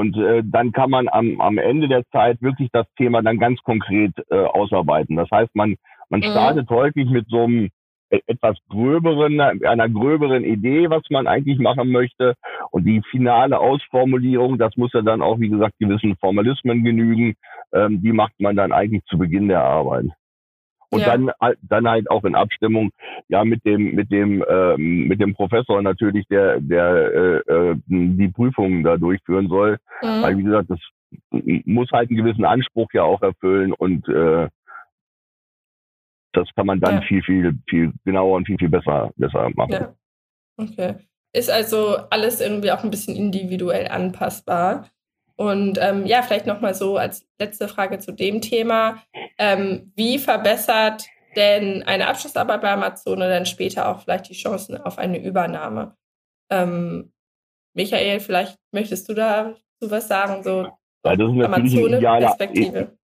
und 0.00 0.16
äh, 0.16 0.42
dann 0.42 0.72
kann 0.72 0.88
man 0.88 1.08
am, 1.08 1.42
am 1.42 1.58
Ende 1.58 1.86
der 1.86 2.04
Zeit 2.10 2.40
wirklich 2.40 2.70
das 2.72 2.86
Thema 2.96 3.20
dann 3.20 3.38
ganz 3.38 3.60
konkret 3.60 4.12
äh, 4.30 4.34
ausarbeiten. 4.34 5.16
Das 5.16 5.30
heißt, 5.30 5.54
man, 5.54 5.76
man 6.08 6.20
mhm. 6.20 6.24
startet 6.24 6.70
häufig 6.70 7.10
mit 7.10 7.28
so 7.28 7.44
einem 7.44 7.68
e, 8.10 8.20
etwas 8.26 8.56
gröberen, 8.70 9.38
einer 9.42 9.90
gröberen 9.90 10.42
Idee, 10.42 10.88
was 10.88 11.02
man 11.10 11.26
eigentlich 11.26 11.58
machen 11.58 11.90
möchte. 11.90 12.32
Und 12.70 12.84
die 12.84 13.02
finale 13.10 13.58
Ausformulierung, 13.58 14.56
das 14.56 14.74
muss 14.78 14.94
ja 14.94 15.02
dann 15.02 15.20
auch, 15.20 15.38
wie 15.38 15.50
gesagt, 15.50 15.74
gewissen 15.78 16.16
Formalismen 16.16 16.82
genügen. 16.82 17.34
Ähm, 17.74 18.00
die 18.00 18.12
macht 18.12 18.40
man 18.40 18.56
dann 18.56 18.72
eigentlich 18.72 19.04
zu 19.04 19.18
Beginn 19.18 19.48
der 19.48 19.62
Arbeit 19.62 20.06
und 20.90 21.00
ja. 21.00 21.16
dann 21.16 21.30
dann 21.62 21.88
halt 21.88 22.10
auch 22.10 22.24
in 22.24 22.34
Abstimmung 22.34 22.90
ja 23.28 23.44
mit 23.44 23.64
dem 23.64 23.94
mit 23.94 24.10
dem 24.10 24.44
ähm, 24.48 25.06
mit 25.08 25.20
dem 25.20 25.34
Professor 25.34 25.80
natürlich 25.82 26.26
der 26.28 26.60
der 26.60 27.44
äh, 27.46 27.52
äh, 27.52 27.76
die 27.86 28.28
Prüfungen 28.28 28.82
da 28.82 28.96
durchführen 28.96 29.48
soll 29.48 29.78
mhm. 30.02 30.22
weil 30.22 30.38
wie 30.38 30.42
gesagt 30.42 30.70
das 30.70 30.80
muss 31.30 31.90
halt 31.92 32.10
einen 32.10 32.18
gewissen 32.18 32.44
Anspruch 32.44 32.88
ja 32.92 33.02
auch 33.02 33.22
erfüllen 33.22 33.72
und 33.72 34.08
äh, 34.08 34.48
das 36.32 36.48
kann 36.54 36.66
man 36.66 36.80
dann 36.80 36.96
ja. 36.96 37.00
viel 37.02 37.22
viel 37.22 37.58
viel 37.68 37.92
genauer 38.04 38.36
und 38.36 38.46
viel 38.46 38.58
viel 38.58 38.70
besser 38.70 39.12
besser 39.16 39.48
machen 39.54 39.72
ja. 39.72 39.94
okay 40.56 40.94
ist 41.32 41.50
also 41.50 41.96
alles 42.10 42.40
irgendwie 42.40 42.72
auch 42.72 42.82
ein 42.82 42.90
bisschen 42.90 43.14
individuell 43.14 43.86
anpassbar 43.88 44.88
und 45.40 45.78
ähm, 45.80 46.04
ja, 46.04 46.20
vielleicht 46.20 46.44
nochmal 46.44 46.74
so 46.74 46.98
als 46.98 47.26
letzte 47.38 47.66
Frage 47.66 47.98
zu 47.98 48.12
dem 48.12 48.42
Thema. 48.42 49.02
Ähm, 49.38 49.90
wie 49.96 50.18
verbessert 50.18 51.06
denn 51.34 51.82
eine 51.84 52.08
Abschlussarbeit 52.08 52.60
bei 52.60 52.70
Amazon 52.70 53.20
dann 53.20 53.46
später 53.46 53.88
auch 53.88 54.02
vielleicht 54.02 54.28
die 54.28 54.34
Chancen 54.34 54.76
auf 54.76 54.98
eine 54.98 55.18
Übernahme? 55.18 55.96
Ähm, 56.50 57.14
Michael, 57.72 58.20
vielleicht 58.20 58.58
möchtest 58.70 59.08
du 59.08 59.14
dazu 59.14 59.56
was 59.80 60.08
sagen, 60.08 60.42
so 60.42 60.68
ja, 61.06 61.12
Amazon-Perspektive 61.46 62.98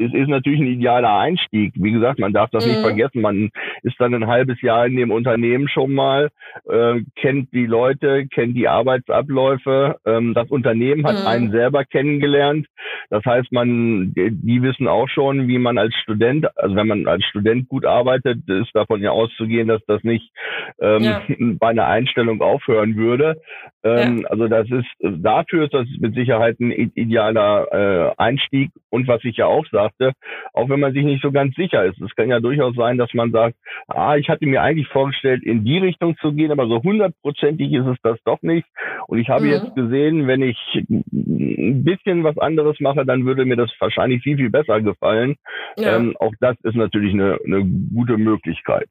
es 0.00 0.14
ist 0.14 0.28
natürlich 0.28 0.60
ein 0.60 0.66
idealer 0.66 1.18
Einstieg. 1.18 1.74
Wie 1.76 1.92
gesagt, 1.92 2.18
man 2.18 2.32
darf 2.32 2.50
das 2.50 2.64
mhm. 2.64 2.72
nicht 2.72 2.82
vergessen. 2.82 3.20
Man 3.20 3.50
ist 3.82 3.96
dann 3.98 4.14
ein 4.14 4.26
halbes 4.26 4.60
Jahr 4.62 4.86
in 4.86 4.96
dem 4.96 5.10
Unternehmen 5.10 5.68
schon 5.68 5.92
mal, 5.92 6.30
äh, 6.68 7.00
kennt 7.16 7.52
die 7.52 7.66
Leute, 7.66 8.26
kennt 8.26 8.56
die 8.56 8.68
Arbeitsabläufe. 8.68 9.96
Ähm, 10.06 10.32
das 10.34 10.48
Unternehmen 10.50 11.06
hat 11.06 11.20
mhm. 11.20 11.26
einen 11.26 11.50
selber 11.50 11.84
kennengelernt. 11.84 12.66
Das 13.10 13.24
heißt, 13.24 13.52
man, 13.52 14.14
die 14.14 14.62
wissen 14.62 14.88
auch 14.88 15.08
schon, 15.08 15.48
wie 15.48 15.58
man 15.58 15.78
als 15.78 15.94
Student, 15.96 16.46
also 16.56 16.76
wenn 16.76 16.86
man 16.86 17.06
als 17.06 17.24
Student 17.24 17.68
gut 17.68 17.84
arbeitet, 17.84 18.48
ist 18.48 18.74
davon 18.74 19.02
ja 19.02 19.10
auszugehen, 19.10 19.68
dass 19.68 19.84
das 19.86 20.02
nicht 20.04 20.32
ähm, 20.80 21.02
ja. 21.02 21.22
bei 21.58 21.68
einer 21.68 21.86
Einstellung 21.86 22.40
aufhören 22.40 22.96
würde. 22.96 23.40
Ähm, 23.82 24.20
ja. 24.20 24.28
Also 24.28 24.48
das 24.48 24.68
ist, 24.70 24.86
dafür 25.00 25.64
ist 25.64 25.74
das 25.74 25.86
mit 25.98 26.14
Sicherheit 26.14 26.60
ein 26.60 26.70
idealer 26.70 27.66
äh, 27.72 28.14
Einstieg. 28.18 28.70
Und 28.90 29.08
was 29.08 29.24
ich 29.24 29.36
ja 29.36 29.46
auch 29.46 29.64
sagte, 29.70 30.12
auch 30.52 30.68
wenn 30.68 30.80
man 30.80 30.92
sich 30.92 31.04
nicht 31.04 31.22
so 31.22 31.32
ganz 31.32 31.54
sicher 31.54 31.84
ist, 31.84 32.00
es 32.00 32.14
kann 32.14 32.28
ja 32.28 32.40
durchaus 32.40 32.74
sein, 32.74 32.98
dass 32.98 33.12
man 33.14 33.32
sagt, 33.32 33.56
ah, 33.88 34.16
ich 34.16 34.28
hatte 34.28 34.46
mir 34.46 34.62
eigentlich 34.62 34.88
vorgestellt, 34.88 35.42
in 35.44 35.64
die 35.64 35.78
Richtung 35.78 36.16
zu 36.18 36.32
gehen, 36.32 36.52
aber 36.52 36.66
so 36.66 36.82
hundertprozentig 36.82 37.72
ist 37.72 37.86
es 37.86 37.96
das 38.02 38.18
doch 38.24 38.42
nicht. 38.42 38.66
Und 39.06 39.18
ich 39.18 39.28
habe 39.28 39.44
mhm. 39.44 39.50
jetzt 39.50 39.74
gesehen, 39.74 40.26
wenn 40.26 40.42
ich 40.42 40.58
ein 40.88 41.84
bisschen 41.84 42.24
was 42.24 42.36
anderes 42.38 42.78
mache, 42.80 43.06
dann 43.06 43.24
würde 43.24 43.44
mir 43.44 43.56
das 43.56 43.70
wahrscheinlich 43.78 44.22
viel, 44.22 44.36
viel 44.36 44.50
besser 44.50 44.80
gefallen. 44.82 45.36
Ja. 45.78 45.96
Ähm, 45.96 46.16
auch 46.18 46.34
das 46.40 46.56
ist 46.64 46.76
natürlich 46.76 47.14
eine, 47.14 47.38
eine 47.44 47.64
gute 47.64 48.18
Möglichkeit. 48.18 48.88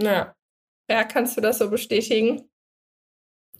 Ja. 0.00 0.34
Ja, 0.90 1.04
kannst 1.04 1.36
du 1.36 1.42
das 1.42 1.58
so 1.58 1.70
bestätigen? 1.70 2.47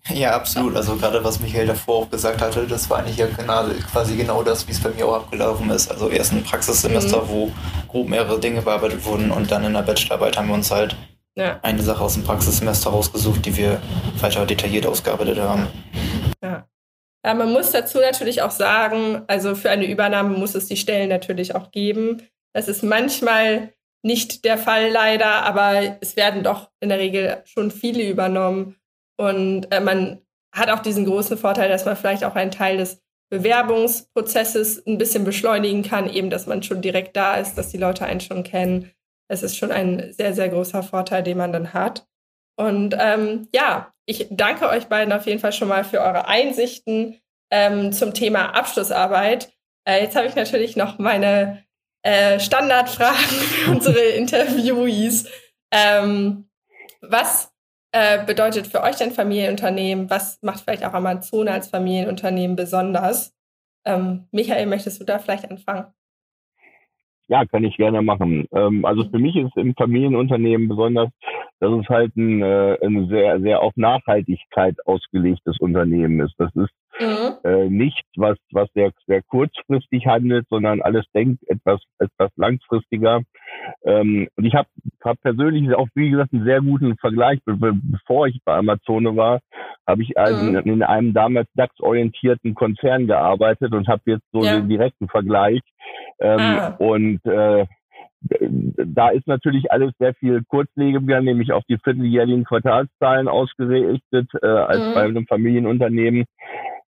Ja, 0.09 0.35
absolut. 0.35 0.75
Also 0.75 0.97
gerade 0.97 1.23
was 1.23 1.41
Michael 1.41 1.67
davor 1.67 2.03
auch 2.03 2.11
gesagt 2.11 2.41
hatte, 2.41 2.67
das 2.67 2.89
war 2.89 2.99
eigentlich 2.99 3.19
ja 3.19 3.27
genau, 3.27 3.65
quasi 3.93 4.17
genau 4.17 4.43
das, 4.43 4.67
wie 4.67 4.73
es 4.73 4.81
bei 4.81 4.91
mir 4.91 5.07
auch 5.07 5.17
abgelaufen 5.17 5.71
ist. 5.71 5.91
Also 5.91 6.09
erst 6.09 6.33
ein 6.33 6.43
Praxissemester, 6.43 7.23
mhm. 7.25 7.29
wo 7.29 7.53
grob 7.89 8.09
mehrere 8.09 8.41
Dinge 8.41 8.63
bearbeitet 8.63 9.05
wurden 9.05 9.31
und 9.31 9.51
dann 9.51 9.65
in 9.65 9.75
der 9.75 9.83
Bachelorarbeit 9.83 10.39
haben 10.39 10.49
wir 10.49 10.55
uns 10.55 10.71
halt 10.71 10.97
ja. 11.37 11.59
eine 11.63 11.83
Sache 11.83 12.03
aus 12.03 12.15
dem 12.15 12.25
Praxissemester 12.25 12.91
rausgesucht, 12.91 13.45
die 13.45 13.57
wir 13.57 13.81
weiter 14.21 14.47
detailliert 14.47 14.87
ausgearbeitet 14.87 15.39
haben. 15.39 15.69
Ja. 16.43 16.67
ja. 17.25 17.35
Man 17.35 17.53
muss 17.53 17.71
dazu 17.71 17.99
natürlich 17.99 18.43
auch 18.43 18.51
sagen, 18.51 19.23
also 19.27 19.55
für 19.55 19.71
eine 19.71 19.87
Übernahme 19.87 20.37
muss 20.37 20.55
es 20.55 20.67
die 20.67 20.77
Stellen 20.77 21.09
natürlich 21.09 21.55
auch 21.55 21.71
geben. 21.71 22.23
Das 22.55 22.67
ist 22.67 22.83
manchmal 22.83 23.73
nicht 24.03 24.45
der 24.45 24.59
Fall 24.59 24.91
leider, 24.91 25.45
aber 25.45 25.99
es 26.01 26.17
werden 26.17 26.43
doch 26.43 26.71
in 26.81 26.89
der 26.89 26.99
Regel 26.99 27.43
schon 27.45 27.71
viele 27.71 28.09
übernommen. 28.09 28.77
Und 29.19 29.71
äh, 29.73 29.81
man 29.81 30.23
hat 30.53 30.71
auch 30.71 30.81
diesen 30.81 31.05
großen 31.05 31.37
Vorteil, 31.37 31.69
dass 31.69 31.85
man 31.85 31.97
vielleicht 31.97 32.25
auch 32.25 32.35
einen 32.35 32.51
Teil 32.51 32.79
des 32.79 33.03
Bewerbungsprozesses 33.31 34.87
ein 34.87 34.97
bisschen 34.97 35.25
beschleunigen 35.25 35.83
kann, 35.83 36.09
eben 36.09 36.31
dass 36.31 36.47
man 36.47 36.63
schon 36.63 36.81
direkt 36.81 37.17
da 37.17 37.35
ist, 37.35 37.59
dass 37.59 37.69
die 37.69 37.77
Leute 37.77 38.07
einen 38.07 38.21
schon 38.21 38.43
kennen. 38.43 38.91
Es 39.29 39.43
ist 39.43 39.59
schon 39.59 39.71
ein 39.71 40.13
sehr, 40.13 40.33
sehr 40.33 40.49
großer 40.49 40.83
Vorteil, 40.83 41.23
den 41.23 41.37
man 41.37 41.53
dann 41.53 41.75
hat. 41.75 42.07
Und 42.57 42.97
ähm, 42.99 43.49
ja, 43.53 43.93
ich 44.07 44.27
danke 44.31 44.69
euch 44.69 44.87
beiden 44.87 45.13
auf 45.13 45.27
jeden 45.27 45.41
Fall 45.41 45.53
schon 45.53 45.69
mal 45.69 45.85
für 45.85 46.01
eure 46.01 46.27
Einsichten 46.27 47.21
ähm, 47.51 47.93
zum 47.93 48.15
Thema 48.15 48.55
Abschlussarbeit. 48.55 49.53
Äh, 49.85 50.03
jetzt 50.03 50.17
habe 50.17 50.27
ich 50.27 50.35
natürlich 50.35 50.77
noch 50.77 50.99
meine 50.99 51.65
äh, 52.03 52.41
Standardfragen 52.41 53.19
für 53.19 53.71
unsere 53.71 54.01
Interviewees. 54.17 55.29
Ähm, 55.71 56.49
was 57.03 57.53
äh, 57.93 58.25
bedeutet 58.25 58.67
für 58.67 58.83
euch 58.83 58.97
denn 58.97 59.13
Familienunternehmen? 59.13 60.11
Was 60.11 60.41
macht 60.43 60.61
vielleicht 60.61 60.85
auch 60.85 60.93
Amazon 60.93 61.49
als 61.49 61.69
Familienunternehmen 61.69 62.57
besonders? 62.57 63.35
Ähm, 63.85 64.27
Michael, 64.33 64.67
möchtest 64.67 65.01
du 65.01 65.05
da 65.05 65.19
vielleicht 65.19 65.51
anfangen? 65.51 65.87
Ja, 67.29 67.45
kann 67.45 67.65
ich 67.65 67.77
gerne 67.77 68.01
machen. 68.03 68.47
Ähm, 68.53 68.85
also 68.85 69.05
für 69.09 69.19
mich 69.19 69.37
ist 69.37 69.57
im 69.57 69.75
Familienunternehmen 69.75 70.69
besonders, 70.69 71.11
dass 71.61 71.73
es 71.73 71.89
halt 71.89 72.17
ein, 72.17 72.43
äh, 72.43 72.79
ein 72.85 73.09
sehr, 73.09 73.41
sehr 73.41 73.61
auf 73.61 73.73
Nachhaltigkeit 73.77 74.77
ausgelegtes 74.87 75.59
Unternehmen 75.59 76.21
ist. 76.21 76.35
Das 76.39 76.55
ist 76.55 76.71
mhm. 77.01 77.37
äh, 77.45 77.69
nicht 77.69 78.05
was, 78.17 78.37
was 78.53 78.69
sehr, 78.75 78.93
sehr 79.07 79.23
kurzfristig 79.23 80.07
handelt, 80.07 80.47
sondern 80.49 80.83
alles 80.83 81.05
denkt 81.15 81.43
etwas, 81.49 81.81
etwas 81.99 82.31
langfristiger. 82.37 83.23
Ähm, 83.85 84.29
und 84.37 84.45
ich 84.45 84.55
habe 84.55 84.69
hab 85.03 85.21
persönlich 85.21 85.75
auch, 85.75 85.89
wie 85.95 86.11
gesagt, 86.11 86.33
einen 86.33 86.45
sehr 86.45 86.61
guten 86.61 86.97
Vergleich. 86.99 87.41
Be 87.45 87.57
bevor 87.57 88.27
ich 88.29 88.41
bei 88.45 88.55
Amazone 88.55 89.17
war, 89.17 89.41
habe 89.87 90.03
ich 90.03 90.17
also 90.17 90.45
mhm. 90.45 90.59
in, 90.59 90.73
in, 90.75 90.83
einem 90.83 91.13
damals 91.13 91.49
DAX-orientierten 91.55 92.55
Konzern 92.55 93.07
gearbeitet 93.07 93.73
und 93.73 93.89
habe 93.89 94.03
jetzt 94.07 94.27
so 94.33 94.45
ja. 94.45 94.57
den 94.57 94.69
direkten 94.69 95.09
Vergleich. 95.09 95.61
Ähm, 96.21 96.41
ah. 96.41 96.77
Und 96.79 97.25
äh, 97.25 97.67
da 98.21 99.09
ist 99.11 99.27
natürlich 99.27 99.71
alles 99.71 99.93
sehr 99.99 100.15
viel 100.15 100.43
kurzlebiger, 100.49 101.21
nämlich 101.21 101.53
auf 101.53 101.65
die 101.69 101.79
vierteljährigen 101.79 102.45
Quartalszahlen 102.45 103.29
ausgerichtet, 103.29 104.29
äh, 104.43 104.47
als 104.47 104.81
mhm. 104.81 104.95
bei 104.95 105.03
einem 105.03 105.27
Familienunternehmen. 105.27 106.25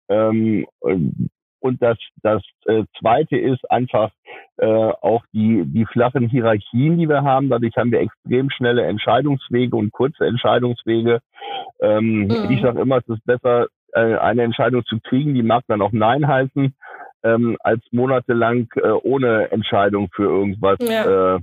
Ähm, 0.09 0.67
und 0.81 1.83
das, 1.83 1.99
das 2.23 2.43
äh, 2.67 2.85
Zweite 2.99 3.37
ist 3.37 3.69
einfach 3.71 4.11
äh, 4.59 4.67
auch 4.67 5.25
die, 5.33 5.65
die 5.67 5.85
flachen 5.87 6.29
Hierarchien, 6.29 6.97
die 6.99 7.09
wir 7.09 7.23
haben. 7.23 7.49
Dadurch 7.49 7.77
haben 7.77 7.91
wir 7.91 8.01
extrem 8.01 8.51
schnelle 8.51 8.85
Entscheidungswege 8.85 9.75
und 9.77 9.91
kurze 9.93 10.27
Entscheidungswege. 10.27 11.21
Ähm, 11.81 12.27
mhm. 12.27 12.51
Ich 12.51 12.63
sage 12.63 12.81
immer, 12.81 12.99
es 12.99 13.09
ist 13.09 13.25
besser, 13.25 13.67
äh, 13.93 14.17
eine 14.17 14.43
Entscheidung 14.43 14.85
zu 14.85 15.01
kriegen, 15.01 15.35
die 15.35 15.43
mag 15.43 15.65
dann 15.67 15.83
auch 15.83 15.93
Nein 15.93 16.27
heißen, 16.29 16.75
ähm, 17.27 17.57
als 17.61 17.83
monatelang 17.91 18.69
äh, 18.77 18.89
ohne 18.89 19.51
Entscheidung 19.51 20.09
für 20.15 20.25
irgendwas 20.25 20.79
ja. 20.81 21.37
äh, 21.37 21.41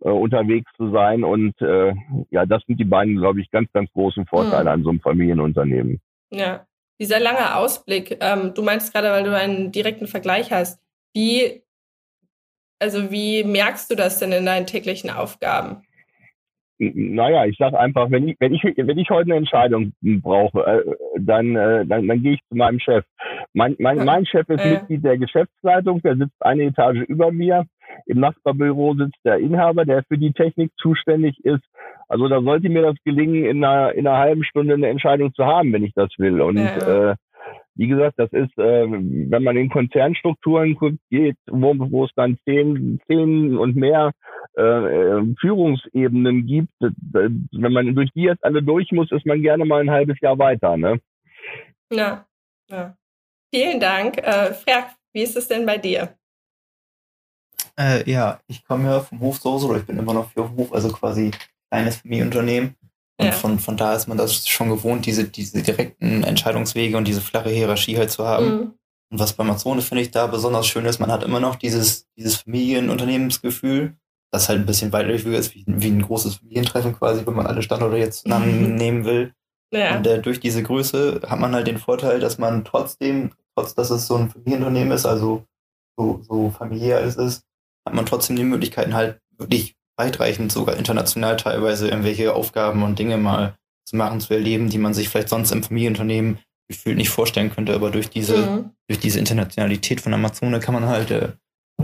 äh, 0.00 0.08
unterwegs 0.08 0.70
zu 0.76 0.90
sein. 0.90 1.24
Und 1.24 1.60
äh, 1.60 1.94
ja, 2.30 2.46
das 2.46 2.62
sind 2.66 2.78
die 2.78 2.84
beiden, 2.84 3.16
glaube 3.16 3.40
ich, 3.40 3.50
ganz, 3.50 3.70
ganz 3.72 3.90
großen 3.92 4.26
Vorteile 4.26 4.64
mhm. 4.64 4.68
an 4.68 4.82
so 4.82 4.90
einem 4.90 5.00
Familienunternehmen. 5.00 6.00
Ja, 6.30 6.66
dieser 7.00 7.20
lange 7.20 7.56
Ausblick, 7.56 8.18
ähm, 8.20 8.52
du 8.54 8.62
meinst 8.62 8.92
gerade, 8.92 9.10
weil 9.10 9.24
du 9.24 9.36
einen 9.36 9.72
direkten 9.72 10.06
Vergleich 10.06 10.52
hast, 10.52 10.80
wie, 11.14 11.62
also 12.78 13.10
wie 13.10 13.44
merkst 13.44 13.90
du 13.90 13.96
das 13.96 14.18
denn 14.18 14.32
in 14.32 14.46
deinen 14.46 14.66
täglichen 14.66 15.10
Aufgaben? 15.10 15.82
naja, 16.94 17.44
ich 17.46 17.56
sage 17.58 17.78
einfach, 17.78 18.10
wenn 18.10 18.28
ich, 18.28 18.36
wenn 18.40 18.54
ich, 18.54 18.62
wenn 18.62 18.98
ich 18.98 19.08
heute 19.10 19.30
eine 19.30 19.36
Entscheidung 19.36 19.92
brauche, 20.00 20.66
äh, 20.66 20.94
dann, 21.20 21.54
äh, 21.54 21.86
dann, 21.86 22.08
dann 22.08 22.22
gehe 22.22 22.34
ich 22.34 22.40
zu 22.48 22.56
meinem 22.56 22.80
Chef. 22.80 23.04
Mein, 23.54 23.76
mein, 23.78 24.04
mein 24.04 24.24
Chef 24.26 24.48
ist 24.48 24.64
äh. 24.64 24.70
Mitglied 24.74 25.04
der 25.04 25.18
Geschäftsleitung, 25.18 26.00
der 26.02 26.16
sitzt 26.16 26.40
eine 26.40 26.64
Etage 26.64 27.02
über 27.08 27.32
mir. 27.32 27.66
Im 28.06 28.20
Nachbarbüro 28.20 28.94
sitzt 28.94 29.18
der 29.24 29.38
Inhaber, 29.38 29.84
der 29.84 30.02
für 30.04 30.16
die 30.16 30.32
Technik 30.32 30.72
zuständig 30.78 31.44
ist. 31.44 31.64
Also 32.08 32.28
da 32.28 32.40
sollte 32.40 32.68
mir 32.68 32.82
das 32.82 32.96
gelingen, 33.04 33.44
in 33.44 33.64
einer, 33.64 33.92
in 33.92 34.06
einer 34.06 34.18
halben 34.18 34.44
Stunde 34.44 34.74
eine 34.74 34.88
Entscheidung 34.88 35.34
zu 35.34 35.44
haben, 35.44 35.72
wenn 35.72 35.84
ich 35.84 35.92
das 35.94 36.10
will. 36.18 36.40
Und 36.40 36.56
ja. 36.56 37.10
äh, 37.10 37.16
wie 37.74 37.88
gesagt, 37.88 38.18
das 38.18 38.32
ist, 38.32 38.56
äh, 38.58 38.86
wenn 38.88 39.42
man 39.42 39.56
in 39.56 39.70
Konzernstrukturen 39.70 40.76
geht, 41.10 41.36
wo, 41.50 41.74
wo 41.78 42.04
es 42.04 42.10
dann 42.14 42.38
zehn, 42.44 43.00
zehn 43.06 43.56
und 43.56 43.76
mehr 43.76 44.12
äh, 44.56 44.62
äh, 44.62 45.34
Führungsebenen 45.40 46.46
gibt, 46.46 46.72
wenn 46.80 47.72
man 47.72 47.94
durch 47.94 48.10
die 48.12 48.22
jetzt 48.22 48.44
alle 48.44 48.62
durch 48.62 48.92
muss, 48.92 49.10
ist 49.10 49.26
man 49.26 49.40
gerne 49.40 49.64
mal 49.64 49.80
ein 49.80 49.90
halbes 49.90 50.20
Jahr 50.20 50.38
weiter. 50.38 50.76
Ne? 50.76 51.00
Ja, 51.90 52.26
ja. 52.68 52.94
Vielen 53.54 53.80
Dank. 53.80 54.18
Äh, 54.18 54.54
Frag, 54.54 54.94
wie 55.12 55.22
ist 55.22 55.36
es 55.36 55.48
denn 55.48 55.66
bei 55.66 55.78
dir? 55.78 56.16
Äh, 57.78 58.08
ja, 58.10 58.40
ich 58.46 58.64
komme 58.64 58.84
ja 58.84 59.00
vom 59.00 59.20
Hof 59.20 59.38
so, 59.38 59.50
oder 59.50 59.78
ich 59.78 59.86
bin 59.86 59.98
immer 59.98 60.14
noch 60.14 60.30
für 60.30 60.50
Hof, 60.56 60.72
also 60.72 60.90
quasi 60.90 61.30
kleines 61.70 61.96
Familienunternehmen. 61.96 62.76
Und 63.18 63.26
ja. 63.26 63.32
von, 63.32 63.58
von 63.58 63.76
da 63.76 63.94
ist 63.94 64.08
man 64.08 64.18
das 64.18 64.48
schon 64.48 64.68
gewohnt, 64.68 65.06
diese, 65.06 65.24
diese 65.24 65.62
direkten 65.62 66.24
Entscheidungswege 66.24 66.96
und 66.96 67.06
diese 67.06 67.20
flache 67.20 67.50
Hierarchie 67.50 67.96
halt 67.98 68.10
zu 68.10 68.26
haben. 68.26 68.46
Mhm. 68.46 68.74
Und 69.10 69.18
was 69.18 69.34
bei 69.34 69.44
Amazone 69.44 69.82
finde 69.82 70.02
ich 70.02 70.10
da 70.10 70.26
besonders 70.26 70.66
schön 70.66 70.86
ist, 70.86 70.98
man 70.98 71.12
hat 71.12 71.22
immer 71.22 71.38
noch 71.38 71.56
dieses, 71.56 72.08
dieses 72.16 72.36
Familienunternehmensgefühl, 72.36 73.96
das 74.32 74.48
halt 74.48 74.60
ein 74.60 74.66
bisschen 74.66 74.92
weitläufiger 74.92 75.36
ist, 75.36 75.54
wie, 75.54 75.64
wie 75.66 75.88
ein 75.88 76.02
großes 76.02 76.36
Familientreffen 76.36 76.94
quasi, 76.94 77.26
wenn 77.26 77.34
man 77.34 77.46
alle 77.46 77.62
Standorte 77.62 77.98
jetzt 77.98 78.26
nehmen 78.26 79.04
will. 79.04 79.34
Ja. 79.72 79.96
Und 79.96 80.06
äh, 80.06 80.20
durch 80.20 80.40
diese 80.40 80.62
Größe 80.62 81.20
hat 81.26 81.38
man 81.38 81.54
halt 81.54 81.66
den 81.66 81.78
Vorteil, 81.78 82.20
dass 82.20 82.38
man 82.38 82.64
trotzdem, 82.64 83.32
trotz 83.54 83.74
dass 83.74 83.90
es 83.90 84.06
so 84.06 84.16
ein 84.16 84.30
Familienunternehmen 84.30 84.92
ist, 84.92 85.06
also 85.06 85.44
so, 85.98 86.20
so 86.22 86.50
familiär 86.50 87.00
ist 87.00 87.18
es, 87.18 87.42
hat 87.86 87.94
man 87.94 88.06
trotzdem 88.06 88.36
die 88.36 88.44
Möglichkeiten 88.44 88.94
halt 88.94 89.20
wirklich 89.36 89.74
weitreichend, 89.98 90.52
sogar 90.52 90.76
international 90.76 91.36
teilweise 91.36 91.88
irgendwelche 91.88 92.34
Aufgaben 92.34 92.82
und 92.82 92.98
Dinge 92.98 93.18
mal 93.18 93.56
zu 93.86 93.96
machen, 93.96 94.20
zu 94.20 94.32
erleben, 94.34 94.70
die 94.70 94.78
man 94.78 94.94
sich 94.94 95.08
vielleicht 95.08 95.28
sonst 95.28 95.52
im 95.52 95.62
Familienunternehmen 95.62 96.38
gefühlt 96.68 96.96
nicht 96.96 97.10
vorstellen 97.10 97.50
könnte. 97.50 97.74
Aber 97.74 97.90
durch 97.90 98.08
diese, 98.08 98.38
mhm. 98.38 98.70
durch 98.88 99.00
diese 99.00 99.18
Internationalität 99.18 100.00
von 100.00 100.14
Amazone 100.14 100.60
kann 100.60 100.74
man 100.74 100.86
halt 100.86 101.10
äh, 101.10 101.32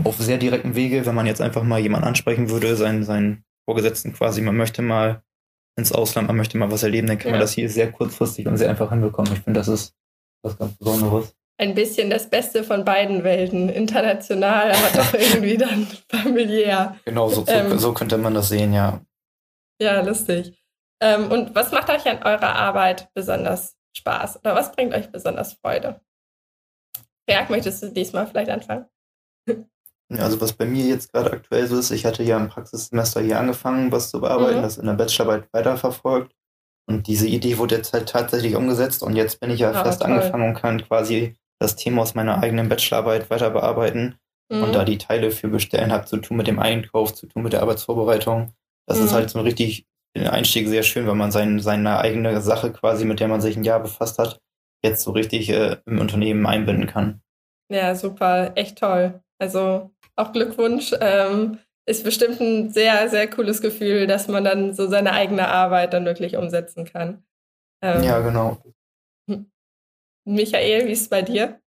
auf 0.03 0.17
sehr 0.17 0.37
direktem 0.37 0.75
Wege, 0.75 1.05
wenn 1.05 1.15
man 1.15 1.27
jetzt 1.27 1.41
einfach 1.41 1.63
mal 1.63 1.79
jemanden 1.79 2.07
ansprechen 2.07 2.49
würde, 2.49 2.75
seinen, 2.75 3.03
seinen 3.03 3.43
Vorgesetzten 3.65 4.13
quasi, 4.13 4.41
man 4.41 4.57
möchte 4.57 4.81
mal 4.81 5.21
ins 5.77 5.91
Ausland, 5.91 6.27
man 6.27 6.37
möchte 6.37 6.57
mal 6.57 6.71
was 6.71 6.83
erleben, 6.83 7.07
dann 7.07 7.19
kann 7.19 7.27
ja. 7.27 7.33
man 7.33 7.41
das 7.41 7.53
hier 7.53 7.69
sehr 7.69 7.91
kurzfristig 7.91 8.47
und 8.47 8.57
sehr 8.57 8.69
einfach 8.69 8.89
hinbekommen. 8.89 9.31
Ich 9.33 9.39
finde, 9.39 9.59
das 9.59 9.67
ist 9.67 9.93
was 10.41 10.57
ganz 10.57 10.75
Besonderes 10.77 11.35
ein 11.59 11.75
bisschen 11.75 12.09
das 12.09 12.29
Beste 12.29 12.63
von 12.63 12.85
beiden 12.85 13.23
Welten. 13.23 13.69
International, 13.69 14.71
aber 14.71 14.89
doch 14.95 15.13
irgendwie 15.13 15.57
dann 15.57 15.87
familiär. 16.09 16.95
Genau, 17.05 17.29
so, 17.29 17.43
ähm, 17.47 17.77
so, 17.77 17.93
könnte 17.93 18.17
man 18.17 18.33
das 18.33 18.49
sehen, 18.49 18.73
ja. 18.73 19.01
Ja, 19.81 20.01
lustig. 20.01 20.57
Ähm, 21.01 21.31
und 21.31 21.53
was 21.55 21.71
macht 21.71 21.89
euch 21.89 22.05
an 22.07 22.23
eurer 22.23 22.55
Arbeit 22.55 23.09
besonders 23.13 23.75
Spaß? 23.95 24.39
Oder 24.39 24.55
was 24.55 24.71
bringt 24.71 24.93
euch 24.93 25.11
besonders 25.11 25.53
Freude? 25.53 26.01
Berg, 27.27 27.49
möchtest 27.49 27.83
du 27.83 27.91
diesmal 27.91 28.25
vielleicht 28.25 28.49
anfangen? 28.49 28.85
Also 30.17 30.41
was 30.41 30.53
bei 30.53 30.65
mir 30.65 30.85
jetzt 30.85 31.11
gerade 31.11 31.31
aktuell 31.31 31.67
so 31.67 31.77
ist, 31.77 31.91
ich 31.91 32.05
hatte 32.05 32.23
ja 32.23 32.37
im 32.37 32.49
Praxissemester 32.49 33.21
hier 33.21 33.37
angefangen, 33.37 33.91
was 33.91 34.09
zu 34.09 34.19
bearbeiten, 34.19 34.57
mhm. 34.57 34.63
das 34.63 34.77
in 34.77 34.87
der 34.87 34.93
Bachelorarbeit 34.93 35.49
weiterverfolgt. 35.53 36.33
Und 36.87 37.05
diese 37.05 37.27
Idee 37.27 37.59
wurde 37.59 37.75
jetzt 37.75 37.93
halt 37.93 38.09
tatsächlich 38.09 38.55
umgesetzt 38.55 39.03
und 39.03 39.15
jetzt 39.15 39.39
bin 39.39 39.51
ich 39.51 39.59
ja 39.59 39.69
oh, 39.69 39.83
fest 39.83 40.01
toll. 40.01 40.11
angefangen 40.11 40.49
und 40.49 40.55
kann 40.55 40.81
quasi 40.81 41.35
das 41.59 41.75
Thema 41.75 42.01
aus 42.01 42.15
meiner 42.15 42.41
eigenen 42.41 42.69
Bachelorarbeit 42.69 43.29
weiter 43.29 43.49
bearbeiten 43.49 44.15
mhm. 44.49 44.63
und 44.63 44.73
da 44.73 44.85
die 44.85 44.97
Teile 44.97 45.31
für 45.31 45.49
bestellen 45.49 45.91
habe, 45.91 46.05
zu 46.05 46.17
tun 46.17 46.37
mit 46.37 46.47
dem 46.47 46.59
Einkauf, 46.59 47.13
zu 47.13 47.27
tun 47.27 47.43
mit 47.43 47.53
der 47.53 47.61
Arbeitsvorbereitung. 47.61 48.53
Das 48.87 48.99
mhm. 48.99 49.05
ist 49.05 49.13
halt 49.13 49.29
so 49.29 49.39
ein 49.39 49.45
richtig 49.45 49.85
Einstieg 50.15 50.67
sehr 50.67 50.83
schön, 50.83 51.05
weil 51.07 51.15
man 51.15 51.31
sein, 51.31 51.59
seine 51.59 51.99
eigene 51.99 52.41
Sache 52.41 52.71
quasi, 52.71 53.05
mit 53.05 53.19
der 53.19 53.27
man 53.27 53.41
sich 53.41 53.55
ein 53.55 53.63
Jahr 53.63 53.79
befasst 53.79 54.17
hat, 54.17 54.39
jetzt 54.83 55.03
so 55.03 55.11
richtig 55.11 55.49
äh, 55.49 55.77
im 55.85 55.99
Unternehmen 55.99 56.45
einbinden 56.47 56.87
kann. 56.87 57.21
Ja, 57.71 57.93
super, 57.93 58.53
echt 58.55 58.79
toll. 58.79 59.21
Also 59.37 59.91
auch 60.15 60.31
Glückwunsch. 60.31 60.93
Ähm, 60.99 61.59
ist 61.89 62.03
bestimmt 62.03 62.39
ein 62.39 62.69
sehr, 62.69 63.09
sehr 63.09 63.27
cooles 63.27 63.61
Gefühl, 63.61 64.05
dass 64.05 64.27
man 64.27 64.43
dann 64.43 64.73
so 64.73 64.87
seine 64.87 65.11
eigene 65.11 65.47
Arbeit 65.47 65.93
dann 65.93 66.05
wirklich 66.05 66.37
umsetzen 66.37 66.85
kann. 66.85 67.23
Ähm, 67.81 68.03
ja, 68.03 68.19
genau. 68.19 68.57
Michael, 70.29 70.87
wie 70.87 70.91
ist 70.91 71.01
es 71.01 71.09
bei 71.09 71.21
dir? 71.23 71.59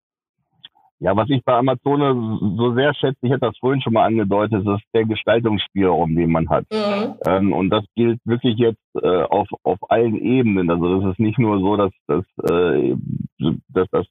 Ja, 1.01 1.17
was 1.17 1.29
ich 1.31 1.43
bei 1.45 1.55
Amazon 1.55 2.57
so 2.57 2.75
sehr 2.75 2.95
schätze, 2.95 3.19
ich 3.23 3.31
hätte 3.31 3.47
das 3.47 3.59
vorhin 3.59 3.83
schon 3.83 3.95
mal 3.95 4.05
angedeutet, 4.05 4.65
ist 4.65 4.85
der 4.95 5.05
Gestaltungsspielraum, 5.05 6.15
den 6.15 6.31
man 6.31 6.49
hat. 6.49 6.65
Mhm. 6.73 7.15
Ähm, 7.27 7.53
und 7.53 7.71
das 7.71 7.85
gilt 7.97 8.21
wirklich 8.25 8.57
jetzt 8.57 8.79
äh, 9.03 9.23
auf, 9.25 9.49
auf 9.65 9.79
allen 9.91 10.17
Ebenen. 10.17 10.71
Also 10.71 11.01
das 11.01 11.13
ist 11.13 11.19
nicht 11.19 11.41
nur 11.41 11.59
so, 11.59 11.77
dass, 11.77 11.91
dass, 12.07 12.25
äh, 12.49 12.95
dass 13.69 13.89
das 13.91 14.07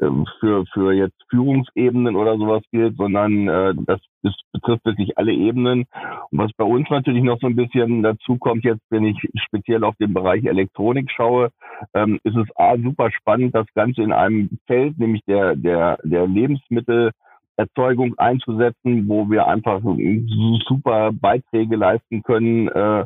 äh, 0.00 0.08
für, 0.40 0.64
für 0.72 0.92
jetzt 0.92 1.16
Führungsebenen 1.28 2.16
oder 2.16 2.36
sowas 2.36 2.62
gilt, 2.70 2.96
sondern 2.96 3.48
äh, 3.48 3.74
das, 3.86 4.00
das 4.22 4.34
betrifft 4.52 4.84
wirklich 4.84 5.18
alle 5.18 5.32
Ebenen. 5.32 5.84
Und 6.30 6.38
was 6.38 6.52
bei 6.56 6.64
uns 6.64 6.88
natürlich 6.90 7.22
noch 7.22 7.38
so 7.40 7.46
ein 7.46 7.56
bisschen 7.56 8.02
dazu 8.02 8.38
kommt, 8.38 8.64
jetzt 8.64 8.82
wenn 8.90 9.04
ich 9.04 9.18
speziell 9.36 9.84
auf 9.84 9.96
den 9.96 10.14
Bereich 10.14 10.44
Elektronik 10.44 11.10
schaue, 11.10 11.50
ähm, 11.94 12.18
ist 12.24 12.36
es 12.36 12.48
A, 12.56 12.76
super 12.78 13.10
spannend, 13.10 13.54
das 13.54 13.66
Ganze 13.74 14.02
in 14.02 14.12
einem 14.12 14.50
Feld, 14.66 14.98
nämlich 14.98 15.22
der, 15.26 15.56
der, 15.56 15.98
der 16.04 16.26
Lebensmittel 16.26 17.10
Erzeugung 17.56 18.18
einzusetzen, 18.18 19.08
wo 19.08 19.30
wir 19.30 19.46
einfach 19.46 19.82
super 20.66 21.10
Beiträge 21.12 21.76
leisten 21.76 22.22
können, 22.22 22.68
äh, 22.68 23.04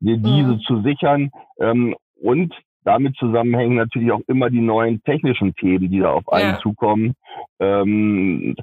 diese 0.00 0.54
mhm. 0.54 0.60
zu 0.60 0.82
sichern. 0.82 1.30
Ähm, 1.58 1.94
und 2.20 2.54
damit 2.84 3.16
zusammenhängen 3.16 3.76
natürlich 3.76 4.12
auch 4.12 4.22
immer 4.26 4.50
die 4.50 4.60
neuen 4.60 5.02
technischen 5.02 5.54
Themen, 5.54 5.90
die 5.90 6.00
da 6.00 6.12
auf 6.12 6.28
einen 6.32 6.54
ja. 6.54 6.60
zukommen. 6.60 7.14
Ähm, 7.58 8.54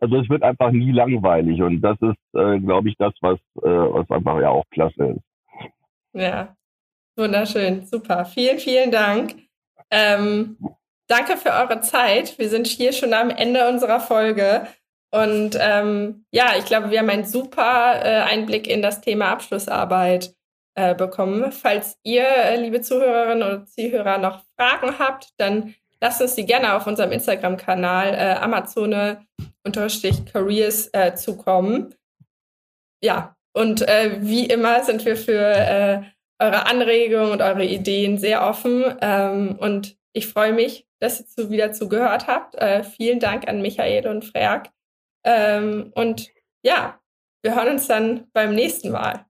also 0.00 0.16
es 0.16 0.28
wird 0.28 0.42
einfach 0.42 0.70
nie 0.70 0.92
langweilig 0.92 1.62
und 1.62 1.80
das 1.80 1.96
ist, 2.00 2.38
äh, 2.38 2.58
glaube 2.60 2.88
ich, 2.88 2.96
das, 2.98 3.12
was, 3.20 3.38
äh, 3.62 3.68
was 3.68 4.10
einfach 4.10 4.40
ja 4.40 4.50
auch 4.50 4.64
klasse 4.70 5.16
ist. 5.16 5.70
Ja, 6.12 6.56
wunderschön, 7.16 7.84
super. 7.84 8.24
Vielen, 8.24 8.58
vielen 8.58 8.90
Dank. 8.90 9.34
Ähm, 9.90 10.56
danke 11.06 11.36
für 11.36 11.50
eure 11.50 11.80
Zeit. 11.80 12.38
Wir 12.38 12.48
sind 12.48 12.66
hier 12.66 12.92
schon 12.92 13.12
am 13.12 13.30
Ende 13.30 13.68
unserer 13.68 14.00
Folge. 14.00 14.66
Und 15.10 15.56
ähm, 15.58 16.26
ja, 16.30 16.52
ich 16.58 16.66
glaube, 16.66 16.90
wir 16.90 16.98
haben 16.98 17.08
einen 17.08 17.24
super 17.24 18.00
äh, 18.04 18.20
Einblick 18.30 18.68
in 18.68 18.82
das 18.82 19.00
Thema 19.00 19.30
Abschlussarbeit 19.30 20.34
äh, 20.78 20.94
bekommen. 20.94 21.50
Falls 21.50 21.98
ihr, 22.04 22.24
äh, 22.24 22.54
liebe 22.56 22.80
Zuhörerinnen 22.80 23.42
oder 23.42 23.66
Zuhörer, 23.66 24.18
noch 24.18 24.44
Fragen 24.56 24.96
habt, 25.00 25.30
dann 25.36 25.74
lasst 26.00 26.22
uns 26.22 26.36
die 26.36 26.46
gerne 26.46 26.74
auf 26.74 26.86
unserem 26.86 27.10
Instagram-Kanal 27.10 28.14
äh, 28.14 28.36
Amazone-Careers 28.40 30.90
äh, 30.92 31.16
zukommen. 31.16 31.96
Ja, 33.02 33.34
und 33.52 33.82
äh, 33.88 34.18
wie 34.20 34.46
immer 34.46 34.84
sind 34.84 35.04
wir 35.04 35.16
für 35.16 35.40
äh, 35.40 36.02
eure 36.38 36.66
Anregungen 36.66 37.32
und 37.32 37.42
eure 37.42 37.64
Ideen 37.64 38.18
sehr 38.18 38.46
offen. 38.46 38.84
Ähm, 39.00 39.56
und 39.58 39.96
ich 40.12 40.28
freue 40.28 40.52
mich, 40.52 40.86
dass 41.00 41.18
ihr 41.18 41.26
zu, 41.26 41.50
wieder 41.50 41.72
zugehört 41.72 42.28
habt. 42.28 42.54
Äh, 42.54 42.84
vielen 42.84 43.18
Dank 43.18 43.48
an 43.48 43.62
Michael 43.62 44.06
und 44.06 44.24
Freak. 44.24 44.70
Ähm, 45.24 45.90
und 45.96 46.28
ja, 46.62 47.00
wir 47.42 47.56
hören 47.56 47.70
uns 47.70 47.88
dann 47.88 48.28
beim 48.32 48.54
nächsten 48.54 48.92
Mal. 48.92 49.24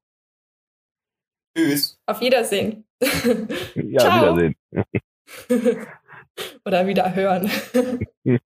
Tschüss. 1.59 2.01
Auf 2.07 2.21
Wiedersehen. 2.21 2.85
Ja, 3.75 3.99
Ciao. 3.99 4.37
Wiedersehen. 4.37 4.55
Oder 6.65 6.87
wieder 6.87 7.15
hören. 7.15 7.51